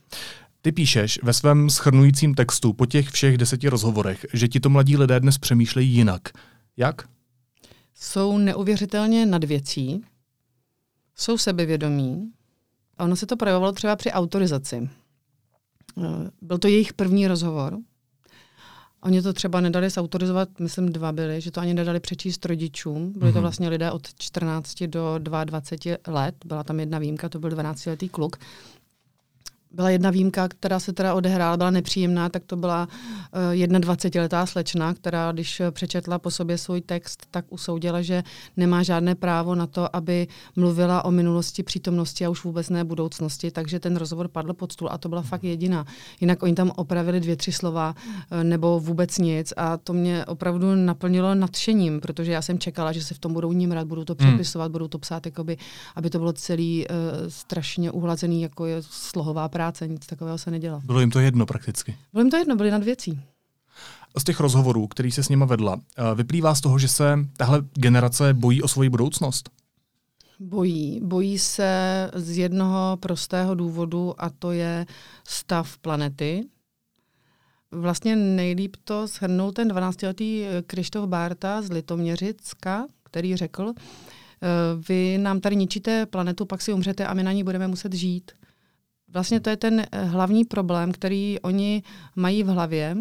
Ty 0.63 0.73
píšeš 0.73 1.21
ve 1.23 1.33
svém 1.33 1.71
schrnujícím 1.71 2.35
textu 2.35 2.73
po 2.73 2.87
těch 2.87 3.09
všech 3.09 3.39
deseti 3.39 3.69
rozhovorech, 3.69 4.27
že 4.33 4.49
ti 4.49 4.61
to 4.61 4.71
mladí 4.71 4.97
lidé 4.97 5.21
dnes 5.21 5.39
přemýšlejí 5.39 5.91
jinak. 5.91 6.23
Jak? 6.77 7.09
Jsou 7.95 8.39
neuvěřitelně 8.39 9.27
nad 9.27 9.45
věcí, 9.45 10.03
jsou 11.17 11.39
sebevědomí, 11.39 12.34
a 12.99 13.05
ono 13.05 13.17
se 13.17 13.27
to 13.27 13.37
projevovalo 13.37 13.73
třeba 13.73 13.97
při 13.97 14.11
autorizaci. 14.11 14.91
Eh, 15.99 16.31
byl 16.43 16.59
to 16.59 16.69
jejich 16.69 16.93
první 16.93 17.29
rozhovor. 17.29 17.79
Oni 19.03 19.23
to 19.23 19.33
třeba 19.33 19.61
nedali 19.61 19.91
zautorizovat, 19.91 20.61
myslím 20.61 20.93
dva 20.93 21.13
byli, 21.13 21.41
že 21.41 21.51
to 21.51 21.61
ani 21.61 21.75
nedali 21.75 22.01
přečíst 22.01 22.47
rodičům. 22.47 23.13
Byli 23.13 23.33
to 23.33 23.39
mhm. 23.39 23.43
vlastně 23.43 23.69
lidé 23.69 23.91
od 23.91 24.15
14 24.19 24.83
do 24.83 25.19
22 25.19 25.97
let. 26.07 26.35
Byla 26.45 26.65
tam 26.65 26.81
jedna 26.81 26.99
výjimka, 26.99 27.29
to 27.29 27.39
byl 27.39 27.51
12-letý 27.51 28.09
kluk 28.09 28.37
byla 29.75 29.91
jedna 29.91 30.11
výjimka, 30.11 30.49
která 30.49 30.81
se 30.81 30.93
teda 30.93 31.15
odehrála, 31.15 31.57
byla 31.57 31.71
nepříjemná, 31.71 32.29
tak 32.29 32.45
to 32.45 32.57
byla 32.57 32.89
eh, 33.53 33.67
21-letá 33.67 34.47
slečna, 34.47 34.95
která, 34.95 35.33
když 35.33 35.63
přečetla 35.71 36.19
po 36.19 36.31
sobě 36.31 36.59
svůj 36.59 36.81
text, 36.81 37.27
tak 37.31 37.45
usoudila, 37.49 38.03
že 38.03 38.23
nemá 38.57 38.83
žádné 38.83 39.15
právo 39.15 39.55
na 39.55 39.67
to, 39.67 39.97
aby 39.97 40.27
mluvila 40.57 41.05
o 41.05 41.11
minulosti, 41.11 41.63
přítomnosti 41.63 42.27
a 42.27 42.31
už 42.31 42.45
vůbec 42.45 42.71
ne 42.71 42.85
budoucnosti, 42.85 43.51
takže 43.51 43.81
ten 43.81 43.97
rozhovor 43.97 44.29
padl 44.29 44.53
pod 44.53 44.73
stůl 44.73 44.89
a 44.91 44.99
to 44.99 45.09
byla 45.09 45.23
fakt 45.23 45.45
jediná. 45.45 45.87
Jinak 46.21 46.43
oni 46.43 46.55
tam 46.55 46.73
opravili 46.77 47.21
dvě, 47.21 47.37
tři 47.37 47.53
slova 47.53 47.95
uh, 47.95 48.45
nebo 48.45 48.81
vůbec 48.81 49.19
nic 49.19 49.53
a 49.57 49.77
to 49.77 49.93
mě 49.93 50.25
opravdu 50.25 50.75
naplnilo 50.75 51.35
nadšením, 51.35 52.01
protože 52.01 52.33
já 52.33 52.43
jsem 52.43 52.59
čekala, 52.59 52.93
že 52.93 53.05
se 53.05 53.15
v 53.15 53.19
tom 53.19 53.33
budou 53.33 53.53
nímrat, 53.53 53.87
budou 53.87 54.05
to 54.05 54.17
hmm. 54.19 54.29
přepisovat, 54.29 54.65
hmm. 54.65 54.73
budou 54.73 54.89
to 54.89 54.99
psát, 54.99 55.27
jakoby, 55.27 55.57
aby 55.97 56.11
to 56.11 56.19
bylo 56.19 56.33
celý 56.33 56.87
uh, 56.87 56.95
strašně 57.29 57.91
uhlazený, 57.91 58.43
jako 58.43 58.67
je 58.67 58.77
slohová 58.81 59.49
práce 59.49 59.64
práce, 59.65 59.89
nic 59.89 60.07
takového 60.07 60.39
se 60.39 60.51
nedělá. 60.51 60.81
Bylo 60.85 61.01
jim 61.01 61.11
to 61.11 61.21
jedno 61.21 61.47
prakticky? 61.47 61.97
Bylo 62.13 62.23
jim 62.23 62.31
to 62.31 62.37
jedno, 62.37 62.57
byli 62.57 62.71
nad 62.71 62.85
věcí. 62.85 63.21
Z 64.19 64.25
těch 64.25 64.41
rozhovorů, 64.41 64.87
který 64.87 65.11
se 65.11 65.23
s 65.23 65.29
nima 65.29 65.47
vedla, 65.47 65.81
eh, 65.97 66.15
vyplývá 66.15 66.55
z 66.55 66.61
toho, 66.61 66.79
že 66.79 66.89
se 66.89 67.19
tahle 67.37 67.63
generace 67.75 68.35
bojí 68.35 68.63
o 68.63 68.69
svoji 68.69 68.89
budoucnost? 68.89 69.51
Bojí. 70.41 71.01
Bojí 71.03 71.39
se 71.39 72.11
z 72.15 72.39
jednoho 72.39 72.97
prostého 73.01 73.55
důvodu 73.55 74.15
a 74.19 74.31
to 74.31 74.53
je 74.53 74.87
stav 75.25 75.79
planety. 75.79 76.45
Vlastně 77.71 78.17
nejlíp 78.17 78.77
to 78.85 79.07
shrnul 79.07 79.53
ten 79.53 79.69
12-letý 79.69 80.45
Krištof 80.67 81.09
Bárta 81.09 81.63
z 81.63 81.71
Litoměřicka, 81.71 82.87
který 83.05 83.37
řekl, 83.37 83.73
eh, 83.73 84.49
vy 84.89 85.19
nám 85.19 85.41
tady 85.41 85.57
ničíte 85.57 86.07
planetu, 86.07 86.47
pak 86.47 86.63
si 86.63 86.73
umřete 86.73 87.07
a 87.07 87.15
my 87.15 87.23
na 87.23 87.33
ní 87.33 87.45
budeme 87.45 87.69
muset 87.69 87.93
žít. 87.93 88.33
Vlastně 89.15 89.41
to 89.41 89.51
je 89.51 89.57
ten 89.57 89.81
eh, 89.81 90.05
hlavní 90.05 90.45
problém, 90.45 90.93
který 90.93 91.41
oni 91.41 91.83
mají 92.17 92.43
v 92.43 92.47
hlavě. 92.47 92.97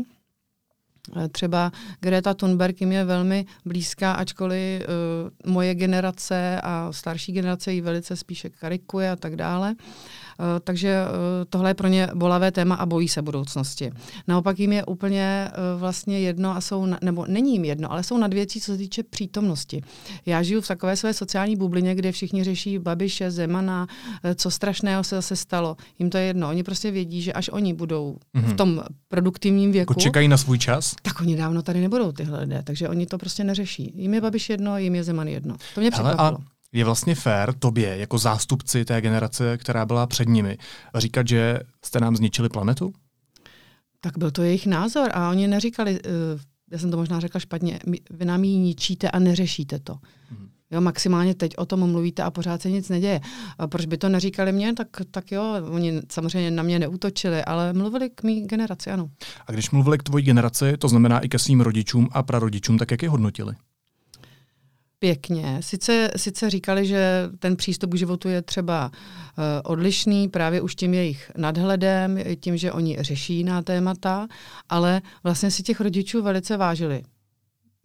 Eh, 1.18 1.30
třeba 1.30 1.72
Greta 2.00 2.34
Thunberg 2.34 2.82
jim 2.82 2.92
je 2.92 3.04
velmi 3.06 3.46
blízká, 3.66 4.14
ačkoliv 4.14 4.82
uh, 4.82 5.52
moje 5.54 5.76
generace 5.76 6.62
a 6.64 6.92
starší 6.92 7.32
generace 7.32 7.74
ji 7.74 7.82
velice 7.82 8.16
spíše 8.16 8.50
karikuje 8.50 9.12
a 9.12 9.16
tak 9.16 9.36
dále. 9.36 9.72
Uh, 9.72 10.23
takže 10.64 10.90
eh, 10.90 11.46
tohle 11.50 11.70
je 11.70 11.74
pro 11.74 11.88
ně 11.88 12.08
bolavé 12.14 12.52
téma 12.52 12.76
a 12.76 12.86
bojí 12.86 13.08
se 13.08 13.22
budoucnosti. 13.22 13.92
Naopak 14.28 14.60
jim 14.60 14.74
je 14.74 14.86
úplně 14.86 15.48
eh, 15.48 15.52
vlastně 15.78 16.20
jedno 16.20 16.56
a 16.56 16.62
jsou, 16.62 16.88
nebo 17.02 17.26
není 17.28 17.54
jim 17.54 17.66
jedno, 17.66 17.92
ale 17.92 18.04
jsou 18.04 18.18
nad 18.18 18.34
věcí, 18.34 18.62
co 18.62 18.72
se 18.72 18.78
týče 18.78 19.04
přítomnosti. 19.04 19.82
Já 20.26 20.44
žiju 20.44 20.62
v 20.62 20.68
takové 20.68 20.96
své 20.96 21.14
sociální 21.14 21.56
bublině, 21.56 21.96
kde 21.96 22.12
všichni 22.12 22.44
řeší 22.44 22.80
Babiše, 22.80 23.32
Zemana, 23.32 23.88
co 24.36 24.52
strašného 24.52 25.04
se 25.04 25.16
zase 25.16 25.36
stalo. 25.36 25.78
Jim 26.00 26.10
to 26.10 26.18
je 26.18 26.24
jedno. 26.24 26.50
Oni 26.50 26.64
prostě 26.64 26.92
vědí, 26.92 27.22
že 27.22 27.34
až 27.34 27.50
oni 27.50 27.74
budou 27.74 28.18
mm-hmm. 28.36 28.42
v 28.42 28.48
mhm. 28.48 28.56
tom 28.56 28.84
produktivním 29.08 29.72
věku. 29.72 29.92
Jako 29.92 30.02
čekají 30.02 30.28
na 30.28 30.38
svůj 30.38 30.58
čas? 30.58 30.96
Tak 31.02 31.22
oni 31.22 31.36
dávno 31.36 31.62
tady 31.62 31.82
nebudou 31.82 32.12
tyhle 32.12 32.40
lidé, 32.40 32.62
takže 32.64 32.90
oni 32.90 33.06
to 33.06 33.18
prostě 33.18 33.44
neřeší. 33.44 33.94
Jim 33.96 34.14
je 34.14 34.22
Babiš 34.22 34.50
jedno, 34.50 34.78
jim 34.78 34.96
je 34.96 35.04
Zeman 35.04 35.28
jedno. 35.28 35.56
To 35.76 35.82
mě 35.82 35.92
překvapilo 35.92 36.53
je 36.74 36.86
vlastně 36.86 37.16
fér 37.16 37.54
tobě, 37.54 37.98
jako 37.98 38.18
zástupci 38.18 38.86
té 38.86 39.02
generace, 39.02 39.58
která 39.58 39.86
byla 39.86 40.08
před 40.08 40.28
nimi, 40.28 40.58
říkat, 40.96 41.28
že 41.28 41.60
jste 41.86 42.00
nám 42.00 42.16
zničili 42.16 42.50
planetu? 42.50 42.94
Tak 44.02 44.18
byl 44.18 44.32
to 44.32 44.44
jejich 44.44 44.66
názor 44.66 45.10
a 45.14 45.30
oni 45.30 45.48
neříkali, 45.48 45.92
uh, 45.92 46.10
já 46.72 46.78
jsem 46.78 46.92
to 46.92 46.98
možná 46.98 47.20
řekla 47.20 47.40
špatně, 47.40 47.80
vy 48.10 48.26
nám 48.26 48.44
ji 48.44 48.58
ničíte 48.58 49.12
a 49.12 49.20
neřešíte 49.20 49.80
to. 49.80 49.96
Hmm. 50.30 50.50
Jo, 50.72 50.82
maximálně 50.82 51.36
teď 51.36 51.58
o 51.58 51.66
tom 51.66 51.92
mluvíte 51.92 52.24
a 52.24 52.32
pořád 52.32 52.62
se 52.62 52.72
nic 52.72 52.90
neděje. 52.90 53.22
A 53.58 53.68
proč 53.68 53.86
by 53.86 53.98
to 53.98 54.10
neříkali 54.10 54.52
mě, 54.52 54.74
tak, 54.74 54.88
tak 55.12 55.32
jo, 55.32 55.44
oni 55.72 56.02
samozřejmě 56.12 56.52
na 56.52 56.64
mě 56.64 56.80
neútočili, 56.80 57.44
ale 57.44 57.74
mluvili 57.74 58.10
k 58.10 58.24
mý 58.24 58.48
generaci, 58.48 58.92
ano. 58.92 59.10
A 59.48 59.52
když 59.52 59.72
mluvili 59.72 59.98
k 59.98 60.04
tvojí 60.04 60.26
generaci, 60.26 60.78
to 60.78 60.88
znamená 60.88 61.20
i 61.20 61.30
ke 61.30 61.40
svým 61.40 61.62
rodičům 61.62 62.10
a 62.12 62.24
prarodičům, 62.24 62.78
tak 62.78 62.92
jak 62.92 63.02
je 63.02 63.10
hodnotili? 63.10 63.56
Pěkně. 65.04 65.58
Sice, 65.60 66.12
sice 66.16 66.50
říkali, 66.50 66.86
že 66.86 67.30
ten 67.40 67.56
přístup 67.56 67.92
k 67.92 67.98
životu 67.98 68.30
je 68.30 68.42
třeba 68.42 68.92
uh, 68.92 69.44
odlišný 69.64 70.30
právě 70.30 70.62
už 70.62 70.76
tím 70.76 70.94
jejich 70.94 71.32
nadhledem, 71.38 72.20
tím, 72.40 72.58
že 72.58 72.72
oni 72.72 72.98
řeší 73.00 73.34
jiná 73.34 73.62
témata, 73.62 74.28
ale 74.70 75.02
vlastně 75.24 75.52
si 75.52 75.64
těch 75.64 75.82
rodičů 75.82 76.22
velice 76.22 76.58
vážili. 76.58 77.04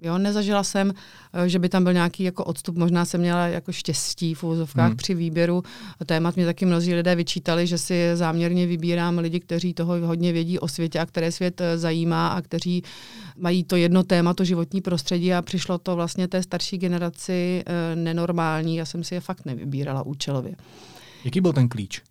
Jo, 0.03 0.19
nezažila 0.19 0.63
jsem, 0.65 0.93
eh, 1.33 1.49
že 1.49 1.59
by 1.59 1.69
tam 1.69 1.85
byl 1.85 1.93
nějaký 1.93 2.23
jako 2.23 2.45
odstup, 2.45 2.77
možná 2.77 3.05
jsem 3.05 3.21
měla 3.21 3.47
jako 3.47 3.73
štěstí 3.73 4.35
v 4.35 4.45
úzovkách 4.45 4.89
hmm. 4.89 4.97
při 4.97 5.15
výběru 5.15 5.63
témat. 6.07 6.37
Mě 6.37 6.47
taky 6.47 6.67
mnozí 6.67 6.95
lidé 6.95 7.15
vyčítali, 7.15 7.67
že 7.67 7.79
si 7.79 8.11
záměrně 8.15 8.67
vybírám 8.67 9.19
lidi, 9.19 9.41
kteří 9.41 9.75
toho 9.75 10.07
hodně 10.07 10.33
vědí 10.33 10.59
o 10.59 10.69
světě 10.69 10.99
a 10.99 11.07
které 11.07 11.33
svět 11.33 11.61
eh, 11.61 11.79
zajímá 11.79 12.29
a 12.29 12.43
kteří 12.43 12.83
mají 13.37 13.65
to 13.65 13.77
jedno 13.77 14.03
téma, 14.03 14.35
to 14.35 14.45
životní 14.45 14.81
prostředí 14.81 15.35
a 15.35 15.43
přišlo 15.43 15.79
to 15.79 15.97
vlastně 15.97 16.29
té 16.29 16.43
starší 16.43 16.79
generaci 16.79 17.65
e, 17.67 17.97
nenormální. 17.97 18.77
Já 18.77 18.85
jsem 18.85 19.05
si 19.05 19.15
je 19.15 19.21
fakt 19.21 19.45
nevybírala 19.45 20.03
účelově. 20.07 20.55
Jaký 21.25 21.41
byl 21.41 21.53
ten 21.53 21.69
klíč? 21.69 22.03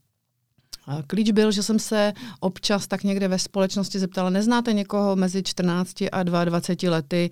Klíč 1.07 1.31
byl, 1.31 1.51
že 1.51 1.63
jsem 1.63 1.79
se 1.79 2.13
občas 2.39 2.87
tak 2.87 3.03
někde 3.03 3.27
ve 3.27 3.39
společnosti 3.39 3.99
zeptala, 3.99 4.29
neznáte 4.29 4.73
někoho 4.73 5.15
mezi 5.15 5.43
14 5.43 6.03
a 6.11 6.23
22 6.23 6.91
lety, 6.91 7.29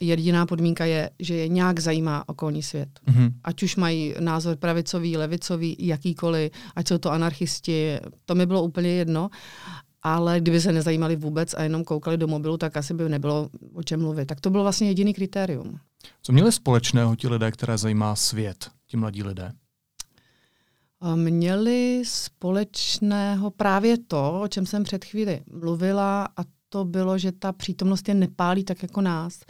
jediná 0.00 0.46
podmínka 0.46 0.84
je, 0.84 1.10
že 1.18 1.34
je 1.34 1.48
nějak 1.48 1.80
zajímá 1.80 2.28
okolní 2.28 2.62
svět. 2.62 2.88
Mm-hmm. 3.06 3.32
Ať 3.44 3.62
už 3.62 3.76
mají 3.76 4.14
názor 4.20 4.56
pravicový, 4.56 5.16
levicový, 5.16 5.76
jakýkoliv, 5.78 6.52
ať 6.76 6.88
jsou 6.88 6.98
to 6.98 7.12
anarchisti, 7.12 7.98
to 8.24 8.34
mi 8.34 8.46
bylo 8.46 8.62
úplně 8.62 8.88
jedno. 8.88 9.30
Ale 10.02 10.40
kdyby 10.40 10.60
se 10.60 10.72
nezajímali 10.72 11.16
vůbec 11.16 11.54
a 11.54 11.62
jenom 11.62 11.84
koukali 11.84 12.16
do 12.16 12.26
mobilu, 12.26 12.56
tak 12.56 12.76
asi 12.76 12.94
by 12.94 13.08
nebylo 13.08 13.48
o 13.74 13.82
čem 13.82 14.00
mluvit. 14.00 14.26
Tak 14.26 14.40
to 14.40 14.50
bylo 14.50 14.62
vlastně 14.62 14.88
jediný 14.88 15.14
kritérium. 15.14 15.78
Co 16.22 16.32
měli 16.32 16.52
společného 16.52 17.16
ti 17.16 17.28
lidé, 17.28 17.50
které 17.50 17.78
zajímá 17.78 18.16
svět, 18.16 18.70
ti 18.86 18.96
mladí 18.96 19.22
lidé? 19.22 19.52
Měli 21.14 22.02
společného 22.06 23.50
právě 23.50 23.98
to, 23.98 24.40
o 24.40 24.48
čem 24.48 24.66
jsem 24.66 24.84
před 24.84 25.04
chvíli 25.04 25.42
mluvila, 25.52 26.24
a 26.24 26.44
to 26.68 26.84
bylo, 26.84 27.18
že 27.18 27.32
ta 27.32 27.52
přítomnost 27.52 28.08
je 28.08 28.14
nepálí 28.14 28.64
tak 28.64 28.82
jako 28.82 29.00
nás. 29.00 29.40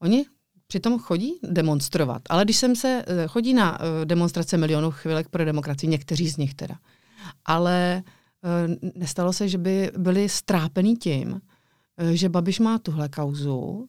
Oni 0.00 0.24
přitom 0.70 0.98
chodí 0.98 1.34
demonstrovat, 1.42 2.22
ale 2.28 2.44
když 2.44 2.56
jsem 2.56 2.76
se, 2.76 3.04
eh, 3.06 3.26
chodí 3.26 3.54
na 3.54 3.78
eh, 3.80 4.06
demonstrace 4.06 4.56
milionů 4.56 4.90
chvilek 4.90 5.28
pro 5.28 5.44
demokracii, 5.44 5.90
někteří 5.90 6.28
z 6.28 6.36
nich 6.36 6.54
teda, 6.54 6.74
ale 7.44 8.02
eh, 8.44 8.90
nestalo 8.94 9.32
se, 9.32 9.48
že 9.48 9.58
by 9.58 9.90
byli 9.98 10.28
strápený 10.28 10.96
tím, 10.96 11.40
že 12.12 12.28
Babiš 12.28 12.58
má 12.58 12.78
tuhle 12.78 13.08
kauzu 13.08 13.88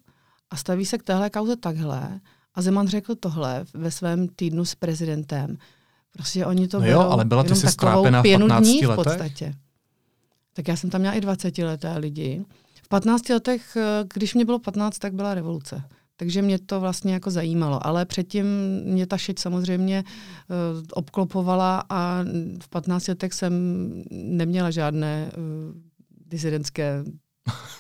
a 0.49 0.55
staví 0.55 0.85
se 0.85 0.97
k 0.97 1.03
téhle 1.03 1.29
kauze 1.29 1.55
takhle 1.55 2.19
a 2.55 2.61
Zeman 2.61 2.87
řekl 2.87 3.15
tohle 3.15 3.65
ve 3.73 3.91
svém 3.91 4.27
týdnu 4.27 4.65
s 4.65 4.75
prezidentem. 4.75 5.57
Prostě 6.11 6.45
oni 6.45 6.67
to 6.67 6.79
no 6.79 6.85
jo, 6.85 6.99
ale 6.99 7.25
byla 7.25 7.43
ty 7.43 7.55
si 7.55 7.67
strápená 7.67 8.21
v 8.21 8.31
15 8.31 8.63
dní 8.63 8.81
v 8.81 8.95
podstatě. 8.95 9.53
Tak 10.53 10.67
já 10.67 10.75
jsem 10.75 10.89
tam 10.89 11.01
měla 11.01 11.15
i 11.15 11.21
20 11.21 11.57
leté 11.57 11.97
lidi. 11.97 12.45
V 12.83 12.87
15 12.87 13.29
letech, 13.29 13.77
když 14.13 14.33
mě 14.33 14.45
bylo 14.45 14.59
15, 14.59 14.99
tak 14.99 15.13
byla 15.13 15.33
revoluce 15.33 15.83
Takže 16.21 16.41
mě 16.41 16.59
to 16.59 16.79
vlastně 16.79 17.13
jako 17.13 17.31
zajímalo. 17.31 17.87
Ale 17.87 18.05
předtím 18.05 18.45
mě 18.85 19.07
ta 19.07 19.17
šeť 19.17 19.39
samozřejmě 19.39 20.03
uh, 20.03 20.83
obklopovala 20.93 21.83
a 21.89 22.23
v 22.63 22.69
15 22.69 23.07
letech 23.07 23.33
jsem 23.33 23.53
neměla 24.11 24.71
žádné 24.71 25.31
uh, 25.37 25.43
disidentské 26.27 27.03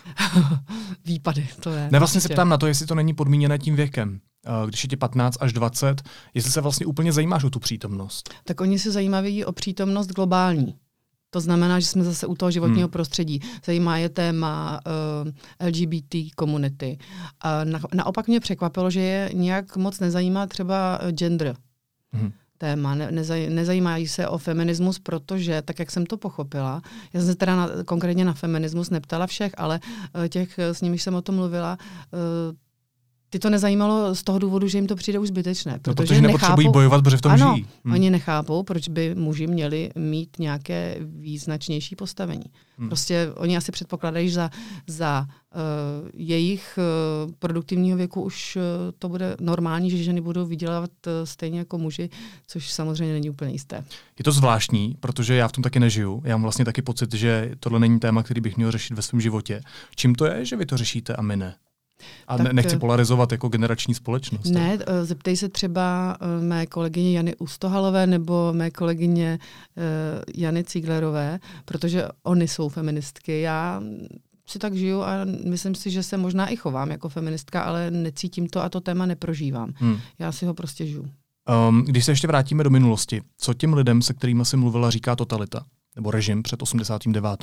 výpady. 1.05 1.47
To 1.59 1.69
je, 1.69 1.89
ne, 1.91 1.99
vlastně 1.99 2.21
se 2.21 2.29
ptám 2.29 2.49
na 2.49 2.57
to, 2.57 2.67
jestli 2.67 2.85
to 2.85 2.95
není 2.95 3.13
podmíněné 3.13 3.59
tím 3.59 3.75
věkem. 3.75 4.19
Když 4.65 4.83
je 4.83 4.89
ti 4.89 4.95
15 4.95 5.37
až 5.39 5.53
20, 5.53 6.01
jestli 6.33 6.51
se 6.51 6.61
vlastně 6.61 6.85
úplně 6.85 7.13
zajímáš 7.13 7.43
o 7.43 7.49
tu 7.49 7.59
přítomnost. 7.59 8.33
Tak 8.43 8.61
oni 8.61 8.79
se 8.79 8.91
zajímaví 8.91 9.45
o 9.45 9.51
přítomnost 9.51 10.07
globální. 10.07 10.75
To 11.33 11.39
znamená, 11.39 11.79
že 11.79 11.85
jsme 11.85 12.03
zase 12.03 12.27
u 12.27 12.35
toho 12.35 12.51
životního 12.51 12.87
hmm. 12.87 12.91
prostředí. 12.91 13.41
Zajímá 13.65 13.97
je 13.97 14.09
téma 14.09 14.79
uh, 15.23 15.31
eh, 15.59 15.67
LGBT 15.67 16.15
komunity. 16.35 16.97
A 17.41 17.63
na, 17.63 17.79
naopak 17.93 18.27
mě 18.27 18.39
překvapilo, 18.39 18.89
že 18.89 19.01
je 19.01 19.29
nějak 19.33 19.77
moc 19.77 19.99
nezajímá 19.99 20.47
třeba 20.47 20.99
eh, 21.01 21.11
gender. 21.11 21.55
Hmm 22.13 22.31
téma, 22.61 22.95
ne, 22.95 23.11
nezaj, 23.11 23.49
nezajímají 23.49 24.07
se 24.07 24.27
o 24.27 24.37
feminismus, 24.37 24.99
protože, 24.99 25.61
tak 25.61 25.79
jak 25.79 25.91
jsem 25.91 26.05
to 26.05 26.17
pochopila, 26.17 26.81
já 27.13 27.19
jsem 27.19 27.29
se 27.29 27.35
teda 27.35 27.55
na, 27.55 27.69
konkrétně 27.85 28.25
na 28.25 28.33
feminismus 28.33 28.89
neptala 28.89 29.27
všech, 29.27 29.51
ale 29.57 29.79
uh, 29.81 30.27
těch, 30.27 30.59
s 30.59 30.81
nimiž 30.81 31.01
jsem 31.01 31.15
o 31.15 31.21
tom 31.21 31.35
mluvila, 31.35 31.77
uh, 32.13 32.55
ty 33.31 33.39
to 33.39 33.49
nezajímalo 33.49 34.15
z 34.15 34.23
toho 34.23 34.39
důvodu, 34.39 34.67
že 34.67 34.77
jim 34.77 34.87
to 34.87 34.95
přijde 34.95 35.19
už 35.19 35.27
zbytečné. 35.27 35.79
Protože, 35.79 35.91
no, 35.91 35.95
protože 35.95 36.21
nepotřebují 36.21 36.67
nechápou, 36.67 36.73
bojovat, 36.73 37.03
protože 37.03 37.17
v 37.17 37.21
tom 37.21 37.31
ano, 37.31 37.53
žijí. 37.55 37.67
Hmm. 37.85 37.93
oni 37.93 38.09
nechápou, 38.09 38.63
proč 38.63 38.87
by 38.87 39.15
muži 39.15 39.47
měli 39.47 39.91
mít 39.95 40.39
nějaké 40.39 40.97
význačnější 40.99 41.95
postavení. 41.95 42.45
Hmm. 42.77 42.89
Prostě 42.89 43.31
oni 43.35 43.57
asi 43.57 43.71
předpokládají, 43.71 44.29
že 44.29 44.35
za, 44.35 44.49
za 44.87 45.27
uh, 45.27 46.09
jejich 46.13 46.79
uh, 47.25 47.31
produktivního 47.39 47.97
věku 47.97 48.21
už 48.21 48.55
uh, 48.55 48.61
to 48.99 49.09
bude 49.09 49.35
normální, 49.39 49.89
že 49.89 50.03
ženy 50.03 50.21
budou 50.21 50.45
vydělávat 50.45 50.91
uh, 51.07 51.13
stejně 51.23 51.59
jako 51.59 51.77
muži, 51.77 52.09
což 52.47 52.71
samozřejmě 52.71 53.13
není 53.13 53.29
úplně 53.29 53.51
jisté. 53.51 53.83
Je 54.19 54.23
to 54.23 54.31
zvláštní, 54.31 54.95
protože 54.99 55.35
já 55.35 55.47
v 55.47 55.51
tom 55.51 55.61
taky 55.61 55.79
nežiju. 55.79 56.21
Já 56.25 56.37
mám 56.37 56.41
vlastně 56.41 56.65
taky 56.65 56.81
pocit, 56.81 57.13
že 57.13 57.51
tohle 57.59 57.79
není 57.79 57.99
téma, 57.99 58.23
který 58.23 58.41
bych 58.41 58.57
měl 58.57 58.71
řešit 58.71 58.93
ve 58.93 59.01
svém 59.01 59.21
životě. 59.21 59.61
Čím 59.95 60.15
to 60.15 60.25
je, 60.25 60.45
že 60.45 60.55
vy 60.55 60.65
to 60.65 60.77
řešíte 60.77 61.15
a 61.15 61.21
my 61.21 61.37
ne? 61.37 61.55
A 62.27 62.37
tak, 62.37 62.53
nechci 62.53 62.77
polarizovat 62.77 63.31
jako 63.31 63.49
generační 63.49 63.93
společnost. 63.93 64.49
Ne, 64.49 64.77
tak. 64.77 64.87
Eh, 64.89 65.05
zeptej 65.05 65.37
se 65.37 65.49
třeba 65.49 66.17
eh, 66.21 66.41
mé 66.43 66.65
kolegyně 66.65 67.17
Jany 67.17 67.35
Ustohalové 67.35 68.07
nebo 68.07 68.53
mé 68.53 68.71
kolegyně 68.71 69.39
Jany 70.35 70.63
Cíglerové, 70.63 71.39
protože 71.65 72.07
oni 72.23 72.47
jsou 72.47 72.69
feministky. 72.69 73.41
Já 73.41 73.81
si 74.51 74.59
tak 74.59 74.75
žiju 74.75 75.01
a 75.01 75.11
myslím 75.45 75.75
si, 75.75 75.91
že 75.91 76.03
se 76.03 76.17
možná 76.17 76.47
i 76.47 76.55
chovám 76.55 76.91
jako 76.91 77.09
feministka, 77.09 77.61
ale 77.61 77.91
necítím 77.91 78.47
to 78.47 78.63
a 78.63 78.69
to 78.69 78.81
téma 78.81 79.05
neprožívám. 79.05 79.73
Hmm. 79.75 79.97
Já 80.19 80.31
si 80.31 80.45
ho 80.45 80.53
prostě 80.53 80.85
žiju. 80.85 81.05
Um, 81.69 81.83
když 81.85 82.05
se 82.05 82.11
ještě 82.11 82.27
vrátíme 82.27 82.63
do 82.63 82.69
minulosti, 82.69 83.21
co 83.37 83.53
těm 83.53 83.73
lidem, 83.73 84.01
se 84.01 84.13
kterými 84.13 84.45
jsi 84.45 84.57
mluvila, 84.57 84.89
říká 84.89 85.15
totalita? 85.15 85.65
Nebo 85.95 86.11
režim 86.11 86.43
před 86.43 86.61
89 86.61 87.39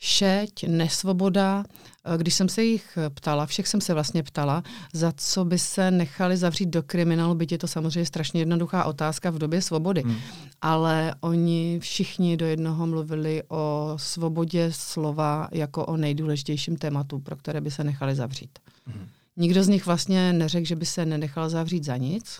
šeť, 0.00 0.64
nesvoboda. 0.68 1.64
Eh, 2.04 2.18
když 2.18 2.34
jsem 2.34 2.48
se 2.48 2.64
jich 2.64 2.98
ptala, 3.14 3.46
všech 3.46 3.68
jsem 3.68 3.80
se 3.80 3.94
vlastně 3.94 4.22
ptala, 4.22 4.62
za 4.92 5.12
co 5.16 5.44
by 5.44 5.58
se 5.58 5.90
nechali 5.90 6.36
zavřít 6.36 6.66
do 6.66 6.82
kriminálu, 6.82 7.34
byť 7.34 7.52
je 7.52 7.58
to 7.58 7.68
samozřejmě 7.68 8.06
strašně 8.06 8.40
jednoduchá 8.40 8.84
otázka 8.84 9.30
v 9.30 9.38
době 9.38 9.62
svobody. 9.62 10.02
Hmm. 10.02 10.16
Ale 10.62 11.14
oni 11.20 11.78
všichni 11.80 12.36
do 12.36 12.46
jednoho 12.46 12.86
mluvili 12.86 13.42
o 13.48 13.94
svobodě 13.96 14.72
slova 14.72 15.48
jako 15.52 15.86
o 15.86 15.96
nejdůležitějším 15.96 16.76
tématu, 16.76 17.18
pro 17.18 17.36
které 17.36 17.60
by 17.60 17.70
se 17.70 17.84
nechali 17.84 18.14
zavřít. 18.14 18.58
Hmm. 18.86 19.08
Nikdo 19.36 19.64
z 19.64 19.68
nich 19.68 19.86
vlastně 19.86 20.32
neřekl, 20.32 20.66
že 20.66 20.76
by 20.76 20.86
se 20.86 21.06
nenechal 21.06 21.48
zavřít 21.50 21.84
za 21.84 21.96
nic. 21.96 22.38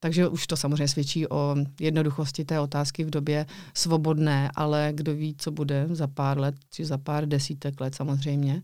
Takže 0.00 0.28
už 0.28 0.46
to 0.46 0.56
samozřejmě 0.56 0.88
svědčí 0.88 1.28
o 1.28 1.56
jednoduchosti 1.80 2.44
té 2.44 2.60
otázky 2.60 3.04
v 3.04 3.10
době 3.10 3.46
svobodné, 3.74 4.50
ale 4.54 4.90
kdo 4.94 5.14
ví, 5.14 5.34
co 5.38 5.50
bude 5.50 5.88
za 5.90 6.06
pár 6.06 6.38
let, 6.38 6.54
či 6.70 6.84
za 6.84 6.98
pár 6.98 7.26
desítek 7.26 7.80
let 7.80 7.94
samozřejmě. 7.94 8.62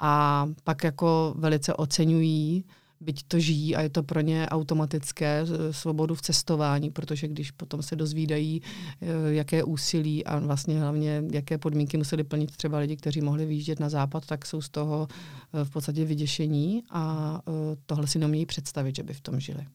A 0.00 0.46
pak 0.64 0.84
jako 0.84 1.34
velice 1.38 1.74
oceňují, 1.74 2.64
byť 3.00 3.22
to 3.28 3.38
žijí 3.38 3.76
a 3.76 3.80
je 3.80 3.88
to 3.88 4.02
pro 4.02 4.20
ně 4.20 4.48
automatické, 4.48 5.46
svobodu 5.70 6.14
v 6.14 6.22
cestování, 6.22 6.90
protože 6.90 7.28
když 7.28 7.50
potom 7.50 7.82
se 7.82 7.96
dozvídají, 7.96 8.62
eh, 8.62 9.06
jaké 9.28 9.64
úsilí 9.64 10.24
a 10.24 10.38
vlastně 10.38 10.80
hlavně 10.80 11.22
jaké 11.32 11.58
podmínky 11.58 11.96
museli 11.96 12.24
plnit 12.24 12.56
třeba 12.56 12.78
lidi, 12.78 12.96
kteří 12.96 13.20
mohli 13.20 13.46
výjíždět 13.46 13.80
na 13.80 13.88
západ, 13.88 14.26
tak 14.26 14.46
jsou 14.46 14.62
z 14.62 14.68
toho 14.68 15.08
eh, 15.10 15.64
v 15.64 15.70
podstatě 15.70 16.04
vyděšení 16.04 16.82
a 16.90 17.40
tohle 17.86 18.06
si 18.06 18.18
neumějí 18.18 18.46
představit, 18.46 18.96
že 18.96 19.02
by 19.02 19.14
v 19.14 19.20
tom 19.20 19.40
žili. 19.40 19.66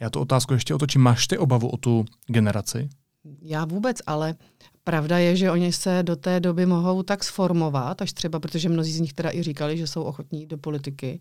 Já 0.00 0.10
tu 0.10 0.20
otázku 0.20 0.52
ještě 0.52 0.74
otočím. 0.74 1.02
Máš 1.02 1.26
ty 1.26 1.38
obavu 1.38 1.68
o 1.68 1.76
tu 1.76 2.04
generaci? 2.26 2.88
Já 3.42 3.64
vůbec, 3.64 3.96
ale 4.06 4.34
pravda 4.84 5.18
je, 5.18 5.36
že 5.36 5.50
oni 5.50 5.72
se 5.72 6.02
do 6.02 6.16
té 6.16 6.40
doby 6.40 6.66
mohou 6.66 7.02
tak 7.02 7.24
sformovat, 7.24 8.02
až 8.02 8.12
třeba, 8.12 8.40
protože 8.40 8.68
mnozí 8.68 8.92
z 8.92 9.00
nich 9.00 9.12
teda 9.12 9.30
i 9.32 9.42
říkali, 9.42 9.78
že 9.78 9.86
jsou 9.86 10.02
ochotní 10.02 10.46
do 10.46 10.58
politiky, 10.58 11.20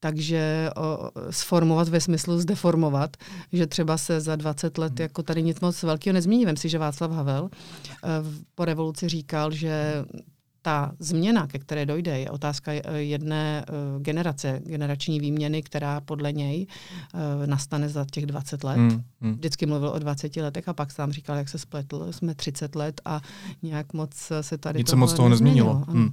takže 0.00 0.70
o, 0.76 1.10
sformovat 1.30 1.88
ve 1.88 2.00
smyslu 2.00 2.38
zdeformovat, 2.38 3.16
že 3.52 3.66
třeba 3.66 3.98
se 3.98 4.20
za 4.20 4.36
20 4.36 4.78
let 4.78 5.00
jako 5.00 5.22
tady 5.22 5.42
nic 5.42 5.60
moc 5.60 5.82
velkého 5.82 6.14
nezmění. 6.14 6.46
Vem 6.46 6.56
si, 6.56 6.68
že 6.68 6.78
Václav 6.78 7.10
Havel 7.10 7.48
eh, 7.52 8.08
po 8.54 8.64
revoluci 8.64 9.08
říkal, 9.08 9.52
že 9.52 10.04
ta 10.66 10.92
změna, 10.98 11.46
ke 11.46 11.58
které 11.58 11.86
dojde, 11.86 12.18
je 12.18 12.30
otázka 12.30 12.72
eh, 12.72 12.98
jedné 12.98 13.64
uh, 13.68 14.02
generace, 14.02 14.60
generační 14.64 15.20
výměny, 15.20 15.62
která 15.62 16.00
podle 16.00 16.32
něj 16.32 16.66
uh, 17.14 17.46
nastane 17.46 17.88
za 17.88 18.06
těch 18.10 18.26
20 18.26 18.64
let. 18.64 18.76
Hmm, 18.76 19.02
hmm. 19.20 19.34
Vždycky 19.34 19.66
mluvil 19.66 19.88
o 19.88 19.98
20 19.98 20.36
letech 20.36 20.68
a 20.68 20.72
pak 20.72 20.92
sám 20.92 21.12
říkal, 21.12 21.36
jak 21.36 21.48
se 21.48 21.58
spletl, 21.58 22.12
jsme 22.12 22.34
30 22.34 22.74
let 22.74 23.00
a 23.04 23.20
nějak 23.62 23.92
moc 23.92 24.32
se 24.40 24.58
tady 24.58 24.78
Nic 24.78 24.88
se 24.88 24.96
moc 24.96 25.12
toho 25.14 25.28
nezměnilo. 25.28 25.84
Hmm. 25.88 26.10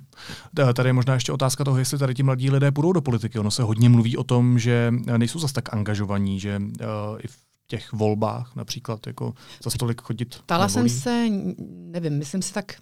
Tady 0.73 0.89
je 0.89 0.93
možná 0.93 1.13
ještě 1.13 1.31
otázka 1.31 1.63
toho, 1.63 1.77
jestli 1.77 1.97
tady 1.97 2.13
ti 2.13 2.23
mladí 2.23 2.49
lidé 2.49 2.71
půjdou 2.71 2.93
do 2.93 3.01
politiky. 3.01 3.39
Ono 3.39 3.51
se 3.51 3.63
hodně 3.63 3.89
mluví 3.89 4.17
o 4.17 4.23
tom, 4.23 4.59
že 4.59 4.93
nejsou 5.17 5.39
zase 5.39 5.53
tak 5.53 5.73
angažovaní, 5.73 6.39
že 6.39 6.57
uh, 6.59 7.19
i 7.23 7.27
v 7.27 7.37
těch 7.67 7.93
volbách 7.93 8.55
například 8.55 9.07
jako 9.07 9.33
za 9.63 9.69
stolik 9.69 10.01
chodit 10.01 10.35
Ptala 10.35 10.69
jsem 10.69 10.89
se, 10.89 11.25
nevím, 11.67 12.17
myslím 12.17 12.41
si 12.41 12.53
tak 12.53 12.75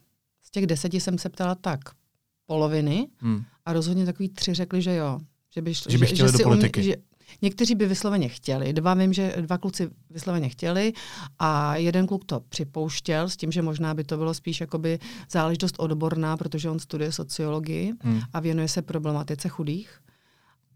těch 0.52 0.68
deseti 0.68 1.00
jsem 1.00 1.18
se 1.18 1.30
ptala 1.30 1.56
tak 1.56 1.80
poloviny 2.46 3.08
hmm. 3.18 3.44
a 3.66 3.74
rozhodně 3.74 4.06
takový 4.06 4.30
tři 4.30 4.54
řekli, 4.54 4.82
že 4.82 4.96
jo. 4.96 5.20
Že 5.54 5.62
by, 5.62 5.76
šli, 5.76 5.92
že 5.92 5.98
by 5.98 6.06
chtěli 6.06 6.32
že, 6.32 6.38
do 6.38 6.44
politiky. 6.44 6.80
Um, 6.80 6.86
že, 6.86 6.96
Někteří 7.42 7.76
by 7.76 7.88
vysloveně 7.88 8.30
chtěli. 8.30 8.74
Dva 8.74 8.94
vím, 8.94 9.14
že 9.14 9.36
dva 9.42 9.58
kluci 9.58 9.90
vysloveně 10.10 10.50
chtěli 10.50 10.94
a 11.40 11.76
jeden 11.76 12.08
kluk 12.08 12.26
to 12.26 12.40
připouštěl 12.40 13.30
s 13.30 13.38
tím, 13.38 13.52
že 13.52 13.62
možná 13.62 13.94
by 13.94 14.04
to 14.04 14.18
bylo 14.18 14.34
spíš 14.34 14.62
jakoby 14.62 15.00
záležitost 15.32 15.76
odborná, 15.80 16.38
protože 16.38 16.70
on 16.70 16.80
studuje 16.80 17.12
sociologii 17.12 17.94
hmm. 18.04 18.22
a 18.34 18.40
věnuje 18.40 18.68
se 18.68 18.82
problematice 18.82 19.50
chudých. 19.50 20.00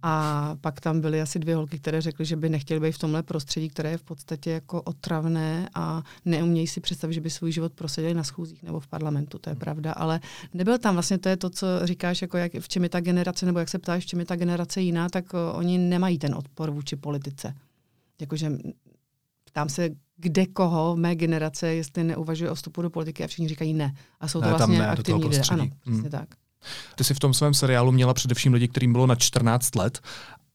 A 0.08 0.56
pak 0.62 0.82
tam 0.82 1.02
byly 1.02 1.22
asi 1.22 1.39
dvě 1.39 1.56
holky, 1.56 1.80
které 1.80 2.02
řekly, 2.02 2.26
že 2.26 2.36
by 2.36 2.50
nechtěly 2.50 2.80
být 2.80 2.91
v 2.91 2.98
tomhle 2.98 3.24
prostředí, 3.24 3.70
které 3.70 3.91
je 3.91 3.98
v 3.98 4.04
podstatě 4.04 4.52
jako 4.52 4.82
otravné 4.82 5.70
a 5.76 6.04
neumějí 6.26 6.68
si 6.68 6.82
představit, 6.82 7.13
že 7.13 7.22
by 7.22 7.30
svůj 7.30 7.52
život 7.52 7.74
prosadili 7.74 8.13
na 8.13 8.24
schůzích 8.24 8.63
nebo 8.63 8.80
v 8.80 8.88
parlamentu, 8.88 9.39
to 9.39 9.50
je 9.50 9.56
pravda. 9.56 9.91
Ale 9.91 10.20
nebyl 10.54 10.78
tam 10.78 10.94
vlastně, 10.94 11.18
to 11.18 11.30
je 11.30 11.38
to, 11.38 11.50
co 11.50 11.68
říkáš, 11.84 12.22
jako 12.22 12.38
jak, 12.38 12.52
v 12.60 12.68
čem 12.68 12.84
je 12.84 12.89
ta 12.89 13.00
generace, 13.00 13.46
nebo 13.46 13.60
jak 13.60 13.70
se 13.70 13.80
ptáš, 13.80 14.04
v 14.04 14.08
čem 14.08 14.20
je 14.20 14.26
ta 14.26 14.36
generace 14.36 14.82
jiná, 14.82 15.10
tak 15.10 15.34
o, 15.34 15.54
oni 15.54 15.78
nemají 15.78 16.18
ten 16.18 16.36
odpor 16.36 16.72
vůči 16.72 16.96
politice. 16.96 17.56
Jakože 18.22 18.52
ptám 19.44 19.70
se, 19.70 19.89
kde 20.18 20.46
koho 20.46 20.96
mé 20.96 21.15
generace, 21.15 21.68
jestli 21.68 22.04
neuvažuje 22.04 22.52
o 22.52 22.56
vstupu 22.56 22.82
do 22.82 22.89
politiky 22.89 23.24
a 23.24 23.28
všichni 23.28 23.48
říkají 23.48 23.74
ne. 23.74 23.96
A 24.20 24.28
jsou 24.28 24.39
to 24.39 24.46
ne, 24.46 24.52
vlastně 24.52 24.80
ne, 24.80 24.88
aktivní 24.88 25.24
lidé. 25.24 25.41
Ano, 25.50 25.68
hmm. 25.86 26.10
tak. 26.10 26.30
Ty 26.96 27.04
jsi 27.04 27.13
v 27.13 27.20
tom 27.20 27.34
svém 27.34 27.54
seriálu 27.54 27.91
měla 27.91 28.13
především 28.13 28.54
lidi, 28.54 28.68
kterým 28.68 28.91
bylo 28.94 29.08
na 29.08 29.15
14 29.15 29.76
let, 29.76 30.00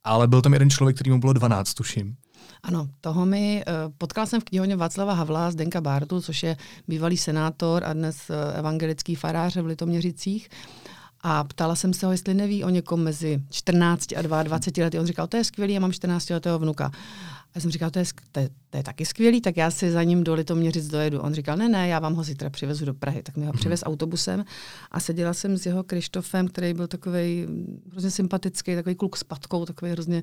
ale 0.04 0.28
byl 0.28 0.42
tam 0.42 0.52
jeden 0.52 0.70
člověk, 0.70 0.96
kterýmu 0.96 1.20
bylo 1.20 1.32
12, 1.32 1.74
tuším. 1.74 2.16
Ano, 2.62 2.88
toho 3.00 3.26
mi 3.26 3.64
uh, 3.66 3.92
potkal 3.98 4.26
jsem 4.26 4.40
v 4.40 4.44
knihovně 4.44 4.76
Václava 4.76 5.12
Havla 5.12 5.50
Zdenka 5.50 5.80
Bártu, 5.80 6.20
což 6.20 6.42
je 6.42 6.56
bývalý 6.88 7.16
senátor 7.16 7.84
a 7.84 7.92
dnes 7.92 8.16
uh, 8.30 8.58
evangelický 8.58 9.14
farář 9.14 9.56
v 9.56 9.66
Litoměřicích. 9.66 10.48
A 11.22 11.44
ptala 11.44 11.74
jsem 11.74 11.94
se 11.94 12.06
ho, 12.06 12.12
jestli 12.12 12.34
neví 12.34 12.64
o 12.64 12.68
někom 12.68 13.02
mezi 13.02 13.42
14 13.50 14.12
a 14.16 14.42
22 14.42 14.84
lety. 14.84 14.98
On 14.98 15.06
říkal, 15.06 15.26
to 15.26 15.36
je 15.36 15.44
skvělý, 15.44 15.74
já 15.74 15.80
mám 15.80 15.92
14 15.92 16.30
letého 16.30 16.58
vnuka. 16.58 16.90
A 17.54 17.60
jsem 17.60 17.70
říkal, 17.70 17.90
to 17.90 17.98
je, 17.98 18.04
to, 18.32 18.40
je, 18.40 18.48
to 18.70 18.76
je 18.76 18.82
taky 18.82 19.06
skvělý, 19.06 19.40
tak 19.40 19.56
já 19.56 19.70
si 19.70 19.90
za 19.90 20.02
ním 20.02 20.24
do 20.24 20.34
Litoměřic 20.34 20.88
dojedu. 20.88 21.20
On 21.20 21.34
říkal, 21.34 21.56
ne, 21.56 21.68
ne, 21.68 21.88
já 21.88 21.98
vám 21.98 22.14
ho 22.14 22.22
zítra 22.22 22.50
přivezu 22.50 22.84
do 22.84 22.94
Prahy. 22.94 23.22
Tak 23.22 23.36
mi 23.36 23.46
ho 23.46 23.52
mhm. 23.52 23.58
přivez 23.58 23.82
autobusem 23.86 24.44
a 24.90 25.00
seděla 25.00 25.34
jsem 25.34 25.58
s 25.58 25.66
jeho 25.66 25.84
Krištofem, 25.84 26.48
který 26.48 26.74
byl 26.74 26.86
takový 26.86 27.46
hrozně 27.90 28.10
sympatický, 28.10 28.74
takový 28.74 28.94
kluk 28.94 29.16
s 29.16 29.24
patkou, 29.24 29.64
takový 29.64 29.90
hrozně 29.90 30.22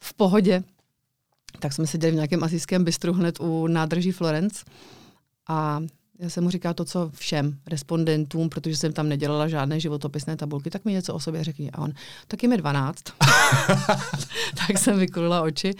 v 0.00 0.14
pohodě. 0.14 0.62
Tak 1.58 1.72
jsme 1.72 1.86
seděli 1.86 2.12
v 2.12 2.14
nějakém 2.14 2.44
asijském 2.44 2.84
bistru 2.84 3.12
hned 3.12 3.40
u 3.40 3.66
nádrží 3.66 4.12
Florence. 4.12 4.64
A 5.48 5.80
já 6.18 6.30
jsem 6.30 6.44
mu 6.44 6.50
říkala 6.50 6.74
to, 6.74 6.84
co 6.84 7.10
všem 7.14 7.58
respondentům, 7.66 8.48
protože 8.48 8.76
jsem 8.76 8.92
tam 8.92 9.08
nedělala 9.08 9.48
žádné 9.48 9.80
životopisné 9.80 10.36
tabulky, 10.36 10.70
tak 10.70 10.84
mi 10.84 10.92
něco 10.92 11.14
o 11.14 11.20
sobě 11.20 11.44
řekni. 11.44 11.70
A 11.70 11.78
on, 11.78 11.92
tak 12.26 12.42
je 12.42 12.48
mi 12.48 12.56
12. 12.56 13.02
tak 14.66 14.78
jsem 14.78 14.98
vykulila 14.98 15.42
oči 15.42 15.70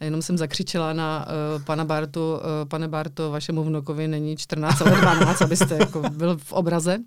a 0.00 0.04
jenom 0.04 0.22
jsem 0.22 0.38
zakřičela 0.38 0.92
na 0.92 1.26
uh, 1.26 1.62
pana 1.64 1.84
Bartu, 1.84 2.34
uh, 2.34 2.40
pane 2.68 2.88
Barto, 2.88 3.30
vašemu 3.30 3.64
vnukovi 3.64 4.08
není 4.08 4.36
14, 4.36 4.80
ale 4.80 5.00
12, 5.00 5.42
abyste 5.42 5.74
jako 5.74 6.02
byl 6.10 6.36
v 6.36 6.52
obraze. 6.52 6.98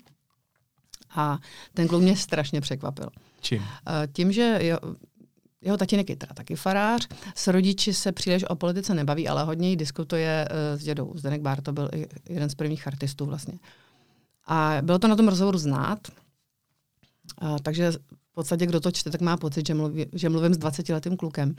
A 1.14 1.38
ten 1.74 1.88
kluk 1.88 2.02
mě 2.02 2.16
strašně 2.16 2.60
překvapil. 2.60 3.08
Čím? 3.40 3.58
Uh, 3.58 3.66
tím, 4.12 4.32
že 4.32 4.58
jo, 4.62 4.78
jeho 5.62 5.76
tatínek 5.76 6.10
je 6.10 6.16
teda 6.16 6.34
taky 6.34 6.56
farář, 6.56 7.08
s 7.34 7.46
rodiči 7.46 7.94
se 7.94 8.12
příliš 8.12 8.44
o 8.44 8.56
politice 8.56 8.94
nebaví, 8.94 9.28
ale 9.28 9.44
hodně 9.44 9.70
jí 9.70 9.76
diskutuje 9.76 10.48
uh, 10.50 10.80
s 10.80 10.84
dědou. 10.84 11.12
Zdenek 11.14 11.40
Bár 11.40 11.62
to 11.62 11.72
byl 11.72 11.90
jeden 12.28 12.50
z 12.50 12.54
prvních 12.54 12.86
artistů 12.86 13.26
vlastně. 13.26 13.54
A 14.46 14.76
bylo 14.82 14.98
to 14.98 15.08
na 15.08 15.16
tom 15.16 15.28
rozhovoru 15.28 15.58
znát, 15.58 15.98
takže 17.62 17.92
v 17.92 18.34
podstatě 18.34 18.66
kdo 18.66 18.80
to 18.80 18.90
čte, 18.90 19.10
tak 19.10 19.20
má 19.20 19.36
pocit, 19.36 19.66
že, 19.66 19.74
mluví, 19.74 20.06
že 20.12 20.28
mluvím 20.28 20.54
s 20.54 20.58
20-letým 20.58 21.16
klukem. 21.16 21.56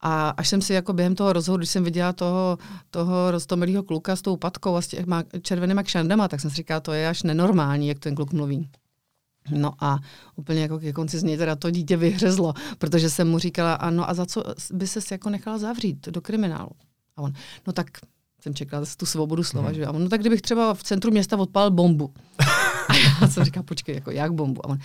A 0.00 0.28
až 0.28 0.48
jsem 0.48 0.62
si 0.62 0.72
jako 0.72 0.92
během 0.92 1.14
toho 1.14 1.32
rozhovoru, 1.32 1.60
když 1.60 1.70
jsem 1.70 1.84
viděla 1.84 2.12
toho, 2.12 2.58
toho 2.90 3.30
roztomilého 3.30 3.82
kluka 3.82 4.16
s 4.16 4.22
tou 4.22 4.36
patkou 4.36 4.76
a 4.76 4.82
s 4.82 4.88
těma 4.88 5.24
červenýma 5.42 5.82
kšandama, 5.82 6.28
tak 6.28 6.40
jsem 6.40 6.50
si 6.50 6.56
říkala, 6.56 6.80
to 6.80 6.92
je 6.92 7.08
až 7.08 7.22
nenormální, 7.22 7.88
jak 7.88 7.98
ten 7.98 8.14
kluk 8.14 8.32
mluví. 8.32 8.68
No 9.50 9.72
a 9.80 9.98
úplně 10.36 10.62
jako 10.62 10.78
ke 10.78 10.92
konci 10.92 11.18
z 11.18 11.22
něj 11.22 11.36
teda 11.36 11.56
to 11.56 11.70
dítě 11.70 11.96
vyhřezlo, 11.96 12.54
protože 12.78 13.10
jsem 13.10 13.30
mu 13.30 13.38
říkala, 13.38 13.74
ano 13.74 14.10
a 14.10 14.14
za 14.14 14.26
co 14.26 14.42
by 14.72 14.86
ses 14.86 15.10
jako 15.10 15.30
nechal 15.30 15.58
zavřít 15.58 16.08
do 16.08 16.20
kriminálu? 16.20 16.70
A 17.16 17.22
on, 17.22 17.32
no 17.66 17.72
tak 17.72 17.86
jsem 18.40 18.54
čekala 18.54 18.86
tu 18.96 19.06
svobodu 19.06 19.44
slova, 19.44 19.68
hmm. 19.68 19.74
že? 19.74 19.86
A 19.86 19.90
on, 19.90 20.02
no 20.02 20.08
tak 20.08 20.20
kdybych 20.20 20.42
třeba 20.42 20.74
v 20.74 20.82
centru 20.82 21.10
města 21.10 21.36
odpal 21.36 21.70
bombu. 21.70 22.14
A 22.88 22.94
já 22.96 23.28
jsem 23.28 23.44
říkala, 23.44 23.62
počkej, 23.62 23.94
jako 23.94 24.10
jak 24.10 24.32
bombu? 24.32 24.66
A 24.66 24.68
on, 24.68 24.78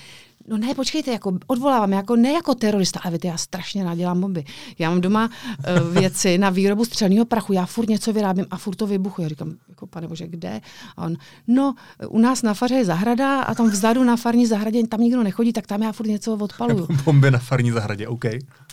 no 0.48 0.58
ne, 0.58 0.76
počkejte, 0.76 1.12
jako 1.12 1.38
odvolávám, 1.48 1.92
jako 1.92 2.16
ne 2.16 2.32
jako 2.32 2.56
terorista, 2.56 3.00
ale 3.04 3.14
víte, 3.14 3.28
já 3.28 3.38
strašně 3.38 3.84
nadělám 3.84 4.22
bomby. 4.22 4.44
Já 4.80 4.90
mám 4.90 5.02
doma 5.02 5.30
uh, 5.30 5.94
věci 5.94 6.38
na 6.38 6.50
výrobu 6.50 6.86
střelného 6.86 7.26
prachu, 7.26 7.54
já 7.54 7.66
furt 7.66 7.90
něco 7.90 8.14
vyrábím 8.14 8.46
a 8.52 8.58
furt 8.58 8.76
to 8.76 8.88
vybuchu. 8.88 9.22
Já 9.22 9.28
říkám, 9.28 9.54
jako 9.70 9.88
pane 9.88 10.08
bože, 10.08 10.28
kde? 10.28 10.62
A 10.98 11.06
on, 11.06 11.16
no, 11.48 11.76
u 12.10 12.20
nás 12.20 12.42
na 12.42 12.54
faře 12.54 12.76
je 12.76 12.86
zahrada 12.86 13.42
a 13.42 13.56
tam 13.56 13.70
vzadu 13.70 14.04
na 14.04 14.16
farní 14.16 14.46
zahradě 14.46 14.88
tam 14.88 15.02
nikdo 15.02 15.24
nechodí, 15.24 15.54
tak 15.54 15.68
tam 15.68 15.84
já 15.84 15.92
furt 15.92 16.08
něco 16.08 16.34
odpaluju. 16.34 16.88
Bomby 17.06 17.32
na 17.32 17.40
farní 17.40 17.72
zahradě, 17.72 18.08
OK. 18.08 18.26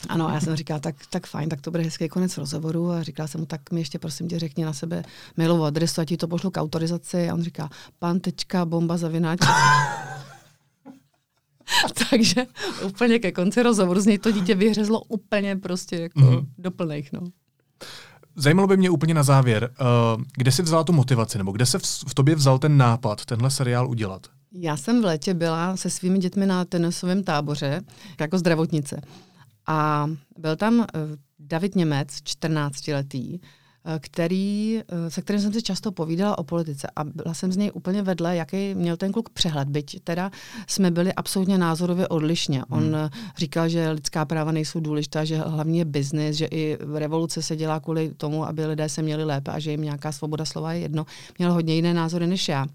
Ano, 0.08 0.30
já 0.34 0.40
jsem 0.40 0.56
říkala, 0.56 0.80
tak, 0.80 0.94
tak 1.10 1.26
fajn, 1.26 1.48
tak 1.48 1.60
to 1.60 1.70
bude 1.70 1.82
hezký 1.82 2.08
konec 2.08 2.38
rozhovoru 2.38 2.90
a 2.90 3.02
říkala 3.02 3.26
jsem 3.26 3.40
mu, 3.40 3.46
tak 3.46 3.70
mi 3.72 3.80
ještě 3.80 3.98
prosím 3.98 4.28
tě 4.28 4.38
řekni 4.38 4.64
na 4.64 4.72
sebe 4.72 5.02
mailovou 5.36 5.64
adresu 5.64 6.00
a 6.00 6.04
ti 6.04 6.16
to 6.16 6.28
pošlu 6.28 6.50
k 6.50 6.60
autorizaci 6.60 7.28
a 7.28 7.34
on 7.34 7.42
říká, 7.42 7.68
pan 7.98 8.20
tečka 8.20 8.64
bomba 8.64 8.96
zavináč. 8.96 9.40
Takže 12.10 12.46
úplně 12.86 13.18
ke 13.18 13.32
konci 13.32 13.62
rozhovoru 13.62 14.00
z 14.00 14.06
něj 14.06 14.18
to 14.18 14.30
dítě 14.30 14.54
vyhřezlo 14.54 15.00
úplně 15.00 15.56
prostě 15.56 15.96
jako 15.96 16.20
mm-hmm. 16.20 16.46
doplných. 16.58 17.12
No. 17.12 17.20
Zajímalo 18.36 18.68
by 18.68 18.76
mě 18.76 18.90
úplně 18.90 19.14
na 19.14 19.22
závěr, 19.22 19.70
uh, 19.80 20.22
kde 20.36 20.52
jsi 20.52 20.62
vzala 20.62 20.84
tu 20.84 20.92
motivaci, 20.92 21.38
nebo 21.38 21.52
kde 21.52 21.66
se 21.66 21.78
v, 21.78 21.82
v 22.08 22.14
tobě 22.14 22.34
vzal 22.34 22.58
ten 22.58 22.76
nápad, 22.76 23.24
tenhle 23.24 23.50
seriál 23.50 23.90
udělat? 23.90 24.26
Já 24.52 24.76
jsem 24.76 25.02
v 25.02 25.04
létě 25.04 25.34
byla 25.34 25.76
se 25.76 25.90
svými 25.90 26.18
dětmi 26.18 26.46
na 26.46 26.64
tenisovém 26.64 27.24
táboře 27.24 27.82
jako 28.20 28.38
zdravotnice. 28.38 29.00
A 29.66 30.06
byl 30.38 30.56
tam 30.56 30.78
uh, 30.78 30.84
David 31.38 31.74
Němec, 31.74 32.08
14-letý, 32.08 33.40
Eh, 33.40 33.63
který, 33.98 34.80
eh, 34.88 35.10
se 35.10 35.22
kterým 35.22 35.42
jsem 35.42 35.52
si 35.52 35.62
často 35.62 35.92
povídala 35.92 36.38
o 36.38 36.44
politice 36.44 36.88
a 36.96 37.04
byla 37.04 37.34
jsem 37.34 37.52
z 37.52 37.56
něj 37.56 37.70
úplně 37.74 38.02
vedle, 38.02 38.36
jaký 38.36 38.74
měl 38.74 38.96
ten 38.96 39.12
kluk 39.12 39.30
přehled, 39.30 39.68
byť 39.68 40.00
teda 40.04 40.30
jsme 40.66 40.90
byli 40.90 41.12
absolutně 41.12 41.58
názorově 41.58 42.08
odlišně. 42.08 42.64
On 42.64 42.84
hmm. 42.84 42.94
Eh, 42.94 43.10
říkal, 43.36 43.68
že 43.68 43.90
lidská 43.90 44.24
práva 44.24 44.52
nejsou 44.52 44.80
důležitá, 44.80 45.24
že 45.24 45.38
hlavně 45.38 45.80
je 45.80 45.84
biznis, 45.84 46.36
že 46.36 46.46
i 46.46 46.78
revoluce 46.94 47.42
se 47.42 47.56
dělá 47.56 47.80
kvůli 47.80 48.12
tomu, 48.16 48.44
aby 48.44 48.66
lidé 48.66 48.88
se 48.88 49.02
měli 49.02 49.24
lépe 49.24 49.50
a 49.50 49.58
že 49.58 49.70
jim 49.70 49.82
nějaká 49.82 50.12
svoboda 50.12 50.44
slova 50.44 50.72
je 50.72 50.80
jedno. 50.80 51.06
Měl 51.38 51.52
hodně 51.52 51.74
jiné 51.74 51.94
názory 51.94 52.26
než 52.26 52.48
já. 52.48 52.66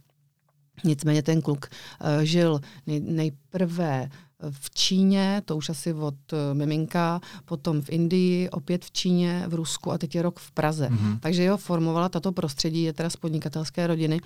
Nicméně 0.83 1.23
ten 1.23 1.41
kluk 1.41 1.69
uh, 1.69 2.23
žil 2.23 2.59
nej, 2.87 2.99
nejprve 2.99 4.09
v 4.51 4.69
Číně, 4.69 5.41
to 5.45 5.57
už 5.57 5.69
asi 5.69 5.93
od 5.93 6.33
uh, 6.33 6.39
miminka, 6.53 7.21
potom 7.45 7.81
v 7.81 7.89
Indii, 7.89 8.49
opět 8.49 8.85
v 8.85 8.91
Číně, 8.91 9.43
v 9.47 9.53
Rusku 9.53 9.91
a 9.91 9.97
teď 9.97 10.15
je 10.15 10.21
rok 10.21 10.39
v 10.39 10.51
Praze. 10.51 10.89
Mm-hmm. 10.89 11.19
Takže 11.19 11.43
jeho 11.43 11.57
formovala 11.57 12.09
tato 12.09 12.31
prostředí, 12.31 12.83
je 12.83 12.93
teda 12.93 13.09
z 13.09 13.15
podnikatelské 13.15 13.87
rodiny 13.87 14.21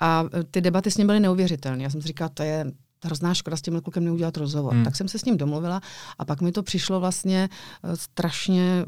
a 0.00 0.22
uh, 0.22 0.28
ty 0.50 0.60
debaty 0.60 0.90
s 0.90 0.96
ním 0.96 1.06
byly 1.06 1.20
neuvěřitelné. 1.20 1.82
Já 1.82 1.90
jsem 1.90 2.02
si 2.02 2.08
říkala, 2.08 2.28
to 2.28 2.42
je 2.42 2.72
hrozná 3.04 3.34
škoda 3.34 3.56
s 3.56 3.62
tím 3.62 3.80
klukem 3.80 4.04
neudělat 4.04 4.36
rozhovor. 4.36 4.72
Hmm. 4.72 4.84
Tak 4.84 4.96
jsem 4.96 5.08
se 5.08 5.18
s 5.18 5.24
ním 5.24 5.36
domluvila 5.36 5.80
a 6.18 6.24
pak 6.24 6.40
mi 6.40 6.52
to 6.52 6.62
přišlo 6.62 7.00
vlastně 7.00 7.48
uh, 7.82 7.92
strašně 7.94 8.84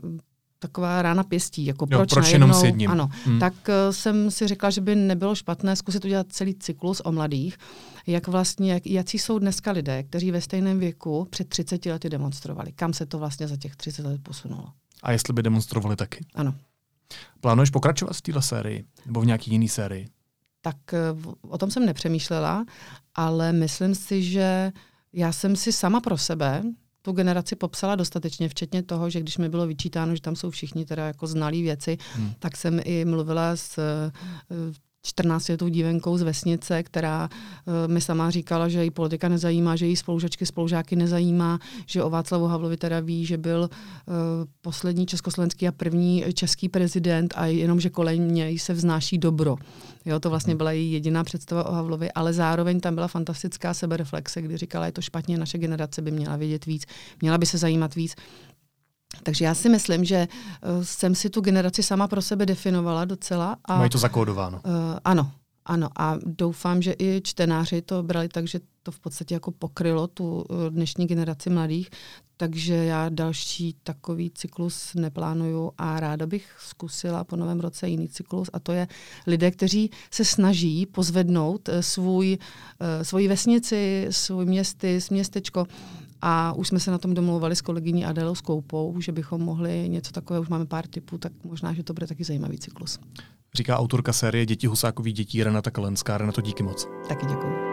taková 0.60 1.02
rána 1.02 1.22
pěstí, 1.24 1.66
jako 1.66 1.86
jo, 1.90 1.98
proč, 1.98 2.10
proč 2.10 2.32
jenom 2.32 2.54
s 2.54 2.62
jedním. 2.62 2.90
Ano, 2.90 3.10
hmm. 3.24 3.38
tak 3.38 3.54
uh, 3.54 3.92
jsem 3.92 4.30
si 4.30 4.46
řekla, 4.46 4.70
že 4.70 4.80
by 4.80 4.94
nebylo 4.94 5.34
špatné 5.34 5.76
zkusit 5.76 6.04
udělat 6.04 6.26
celý 6.30 6.54
cyklus 6.54 7.02
o 7.04 7.12
mladých, 7.12 7.56
jak 8.06 8.28
vlastně, 8.28 8.72
jak, 8.72 8.86
jaký 8.86 9.18
jsou 9.18 9.38
dneska 9.38 9.72
lidé, 9.72 10.02
kteří 10.02 10.30
ve 10.30 10.40
stejném 10.40 10.78
věku 10.78 11.26
před 11.30 11.48
30 11.48 11.86
lety 11.86 12.10
demonstrovali. 12.10 12.72
Kam 12.72 12.92
se 12.92 13.06
to 13.06 13.18
vlastně 13.18 13.48
za 13.48 13.56
těch 13.56 13.76
30 13.76 14.06
let 14.06 14.20
posunulo. 14.22 14.72
A 15.02 15.12
jestli 15.12 15.34
by 15.34 15.42
demonstrovali 15.42 15.96
taky? 15.96 16.24
Ano. 16.34 16.54
Plánuješ 17.40 17.70
pokračovat 17.70 18.16
v 18.16 18.22
této 18.22 18.42
sérii? 18.42 18.84
Nebo 19.06 19.20
v 19.20 19.26
nějaký 19.26 19.50
jiný 19.50 19.68
sérii? 19.68 20.08
Tak 20.60 20.76
uh, 21.14 21.32
o 21.48 21.58
tom 21.58 21.70
jsem 21.70 21.86
nepřemýšlela, 21.86 22.64
ale 23.14 23.52
myslím 23.52 23.94
si, 23.94 24.22
že 24.22 24.72
já 25.12 25.32
jsem 25.32 25.56
si 25.56 25.72
sama 25.72 26.00
pro 26.00 26.18
sebe 26.18 26.62
tu 27.02 27.12
generaci 27.12 27.56
popsala 27.56 27.94
dostatečně, 27.94 28.48
včetně 28.48 28.82
toho, 28.82 29.10
že 29.10 29.20
když 29.20 29.38
mi 29.38 29.48
bylo 29.48 29.66
vyčítáno, 29.66 30.14
že 30.14 30.20
tam 30.20 30.36
jsou 30.36 30.50
všichni 30.50 30.84
teda 30.84 31.06
jako 31.06 31.26
znalí 31.26 31.62
věci, 31.62 31.98
hmm. 32.14 32.32
tak 32.38 32.56
jsem 32.56 32.80
i 32.84 33.04
mluvila 33.04 33.56
s 33.56 33.78
14-letou 35.06 35.68
dívenkou 35.68 36.16
z 36.16 36.22
vesnice, 36.22 36.82
která 36.82 37.28
uh, 37.28 37.92
mi 37.92 38.00
sama 38.00 38.30
říkala, 38.30 38.68
že 38.68 38.78
její 38.78 38.90
politika 38.90 39.28
nezajímá, 39.28 39.76
že 39.76 39.86
její 39.86 39.96
spolužačky, 39.96 40.46
spolužáky 40.46 40.96
nezajímá, 40.96 41.58
že 41.86 42.02
o 42.02 42.10
Václavu 42.10 42.46
Havlovi 42.46 42.76
teda 42.76 43.00
ví, 43.00 43.26
že 43.26 43.38
byl 43.38 43.70
uh, 43.70 44.14
poslední 44.60 45.06
československý 45.06 45.68
a 45.68 45.72
první 45.72 46.24
český 46.34 46.68
prezident 46.68 47.34
a 47.36 47.46
jenom, 47.46 47.80
že 47.80 47.90
kolem 47.90 48.34
něj 48.34 48.58
se 48.58 48.72
vznáší 48.72 49.18
dobro. 49.18 49.56
Jo, 50.04 50.20
to 50.20 50.30
vlastně 50.30 50.54
byla 50.54 50.72
její 50.72 50.92
jediná 50.92 51.24
představa 51.24 51.66
o 51.66 51.72
Havlovi, 51.72 52.12
ale 52.12 52.32
zároveň 52.32 52.80
tam 52.80 52.94
byla 52.94 53.08
fantastická 53.08 53.74
sebereflexe, 53.74 54.42
kdy 54.42 54.56
říkala, 54.56 54.86
je 54.86 54.92
to 54.92 55.02
špatně, 55.02 55.38
naše 55.38 55.58
generace 55.58 56.02
by 56.02 56.10
měla 56.10 56.36
vědět 56.36 56.66
víc, 56.66 56.86
měla 57.20 57.38
by 57.38 57.46
se 57.46 57.58
zajímat 57.58 57.94
víc. 57.94 58.14
Takže 59.22 59.44
já 59.44 59.54
si 59.54 59.68
myslím, 59.68 60.04
že 60.04 60.28
uh, 60.28 60.84
jsem 60.84 61.14
si 61.14 61.30
tu 61.30 61.40
generaci 61.40 61.82
sama 61.82 62.08
pro 62.08 62.22
sebe 62.22 62.46
definovala 62.46 63.04
docela. 63.04 63.56
A, 63.64 63.78
Mají 63.78 63.90
to 63.90 63.98
zakódováno. 63.98 64.60
Uh, 64.66 64.72
ano, 65.04 65.30
ano. 65.64 65.88
A 65.96 66.16
doufám, 66.26 66.82
že 66.82 66.94
i 66.98 67.20
čtenáři 67.24 67.82
to 67.82 68.02
brali 68.02 68.28
tak, 68.28 68.48
že 68.48 68.60
to 68.82 68.90
v 68.90 69.00
podstatě 69.00 69.34
jako 69.34 69.50
pokrylo 69.50 70.06
tu 70.06 70.34
uh, 70.34 70.56
dnešní 70.68 71.06
generaci 71.06 71.50
mladých. 71.50 71.90
Takže 72.36 72.74
já 72.74 73.08
další 73.08 73.76
takový 73.82 74.30
cyklus 74.30 74.94
neplánuju 74.94 75.72
a 75.78 76.00
ráda 76.00 76.26
bych 76.26 76.52
zkusila 76.58 77.24
po 77.24 77.36
novém 77.36 77.60
roce 77.60 77.88
jiný 77.88 78.08
cyklus 78.08 78.50
a 78.52 78.58
to 78.58 78.72
je 78.72 78.88
lidé, 79.26 79.50
kteří 79.50 79.90
se 80.10 80.24
snaží 80.24 80.86
pozvednout 80.86 81.68
svůj, 81.80 82.38
svoji 83.02 83.28
vesnici, 83.28 84.06
svůj 84.10 84.46
městy, 84.46 84.98
městečko 85.10 85.66
a 86.22 86.52
už 86.52 86.68
jsme 86.68 86.80
se 86.80 86.90
na 86.90 86.98
tom 86.98 87.14
domluvali 87.14 87.56
s 87.56 87.60
kolegyní 87.60 88.04
Adelou 88.04 88.34
Skoupou, 88.34 89.00
že 89.00 89.12
bychom 89.12 89.40
mohli 89.40 89.88
něco 89.88 90.12
takového, 90.12 90.42
už 90.42 90.48
máme 90.48 90.66
pár 90.66 90.86
typů, 90.86 91.18
tak 91.18 91.32
možná, 91.44 91.72
že 91.72 91.82
to 91.82 91.92
bude 91.92 92.06
taky 92.06 92.24
zajímavý 92.24 92.58
cyklus. 92.58 92.98
Říká 93.54 93.78
autorka 93.78 94.12
série 94.12 94.46
Děti 94.46 94.66
Husákových 94.66 95.14
dětí 95.14 95.44
Renata 95.44 95.70
Kalenská. 95.70 96.18
Renato, 96.18 96.40
díky 96.40 96.62
moc. 96.62 96.88
Taky 97.08 97.26
děkuji. 97.26 97.69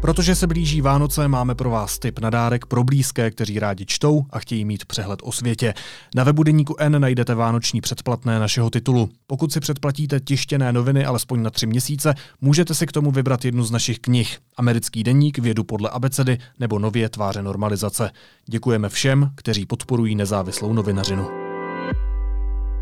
Protože 0.00 0.34
se 0.34 0.46
blíží 0.46 0.80
Vánoce, 0.80 1.28
máme 1.28 1.54
pro 1.54 1.70
vás 1.70 1.98
tip 1.98 2.18
na 2.18 2.30
dárek 2.30 2.66
pro 2.66 2.84
blízké, 2.84 3.30
kteří 3.30 3.58
rádi 3.58 3.86
čtou 3.86 4.24
a 4.30 4.38
chtějí 4.38 4.64
mít 4.64 4.84
přehled 4.84 5.20
o 5.22 5.32
světě. 5.32 5.74
Na 6.14 6.24
webu 6.24 6.42
Deníku 6.42 6.76
N 6.78 7.00
najdete 7.00 7.34
vánoční 7.34 7.80
předplatné 7.80 8.38
našeho 8.38 8.70
titulu. 8.70 9.08
Pokud 9.26 9.52
si 9.52 9.60
předplatíte 9.60 10.20
tištěné 10.20 10.72
noviny 10.72 11.04
alespoň 11.04 11.42
na 11.42 11.50
tři 11.50 11.66
měsíce, 11.66 12.14
můžete 12.40 12.74
si 12.74 12.86
k 12.86 12.92
tomu 12.92 13.10
vybrat 13.10 13.44
jednu 13.44 13.64
z 13.64 13.70
našich 13.70 13.98
knih. 13.98 14.38
Americký 14.56 15.04
deník, 15.04 15.38
vědu 15.38 15.64
podle 15.64 15.90
abecedy 15.90 16.38
nebo 16.58 16.78
nově 16.78 17.08
tváře 17.08 17.42
normalizace. 17.42 18.10
Děkujeme 18.46 18.88
všem, 18.88 19.30
kteří 19.34 19.66
podporují 19.66 20.14
nezávislou 20.14 20.72
novinařinu. 20.72 21.28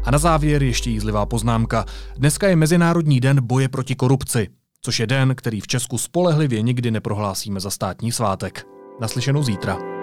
A 0.05 0.11
na 0.11 0.19
závěr 0.19 0.63
ještě 0.63 0.91
jízlivá 0.91 1.27
poznámka. 1.27 1.85
Dneska 2.17 2.49
je 2.49 2.57
Mezinárodní 2.57 3.21
den 3.21 3.47
boje 3.47 3.69
proti 3.69 3.95
korupci 3.95 4.49
což 4.83 5.01
je 5.01 5.07
den, 5.07 5.35
který 5.35 5.61
v 5.61 5.67
Česku 5.67 5.99
spolehlivě 5.99 6.63
nikdy 6.63 6.91
neprohlásíme 6.91 7.61
za 7.61 7.71
státní 7.71 8.13
svátek. 8.13 8.67
Naslyšenou 9.01 9.43
zítra. 9.43 9.98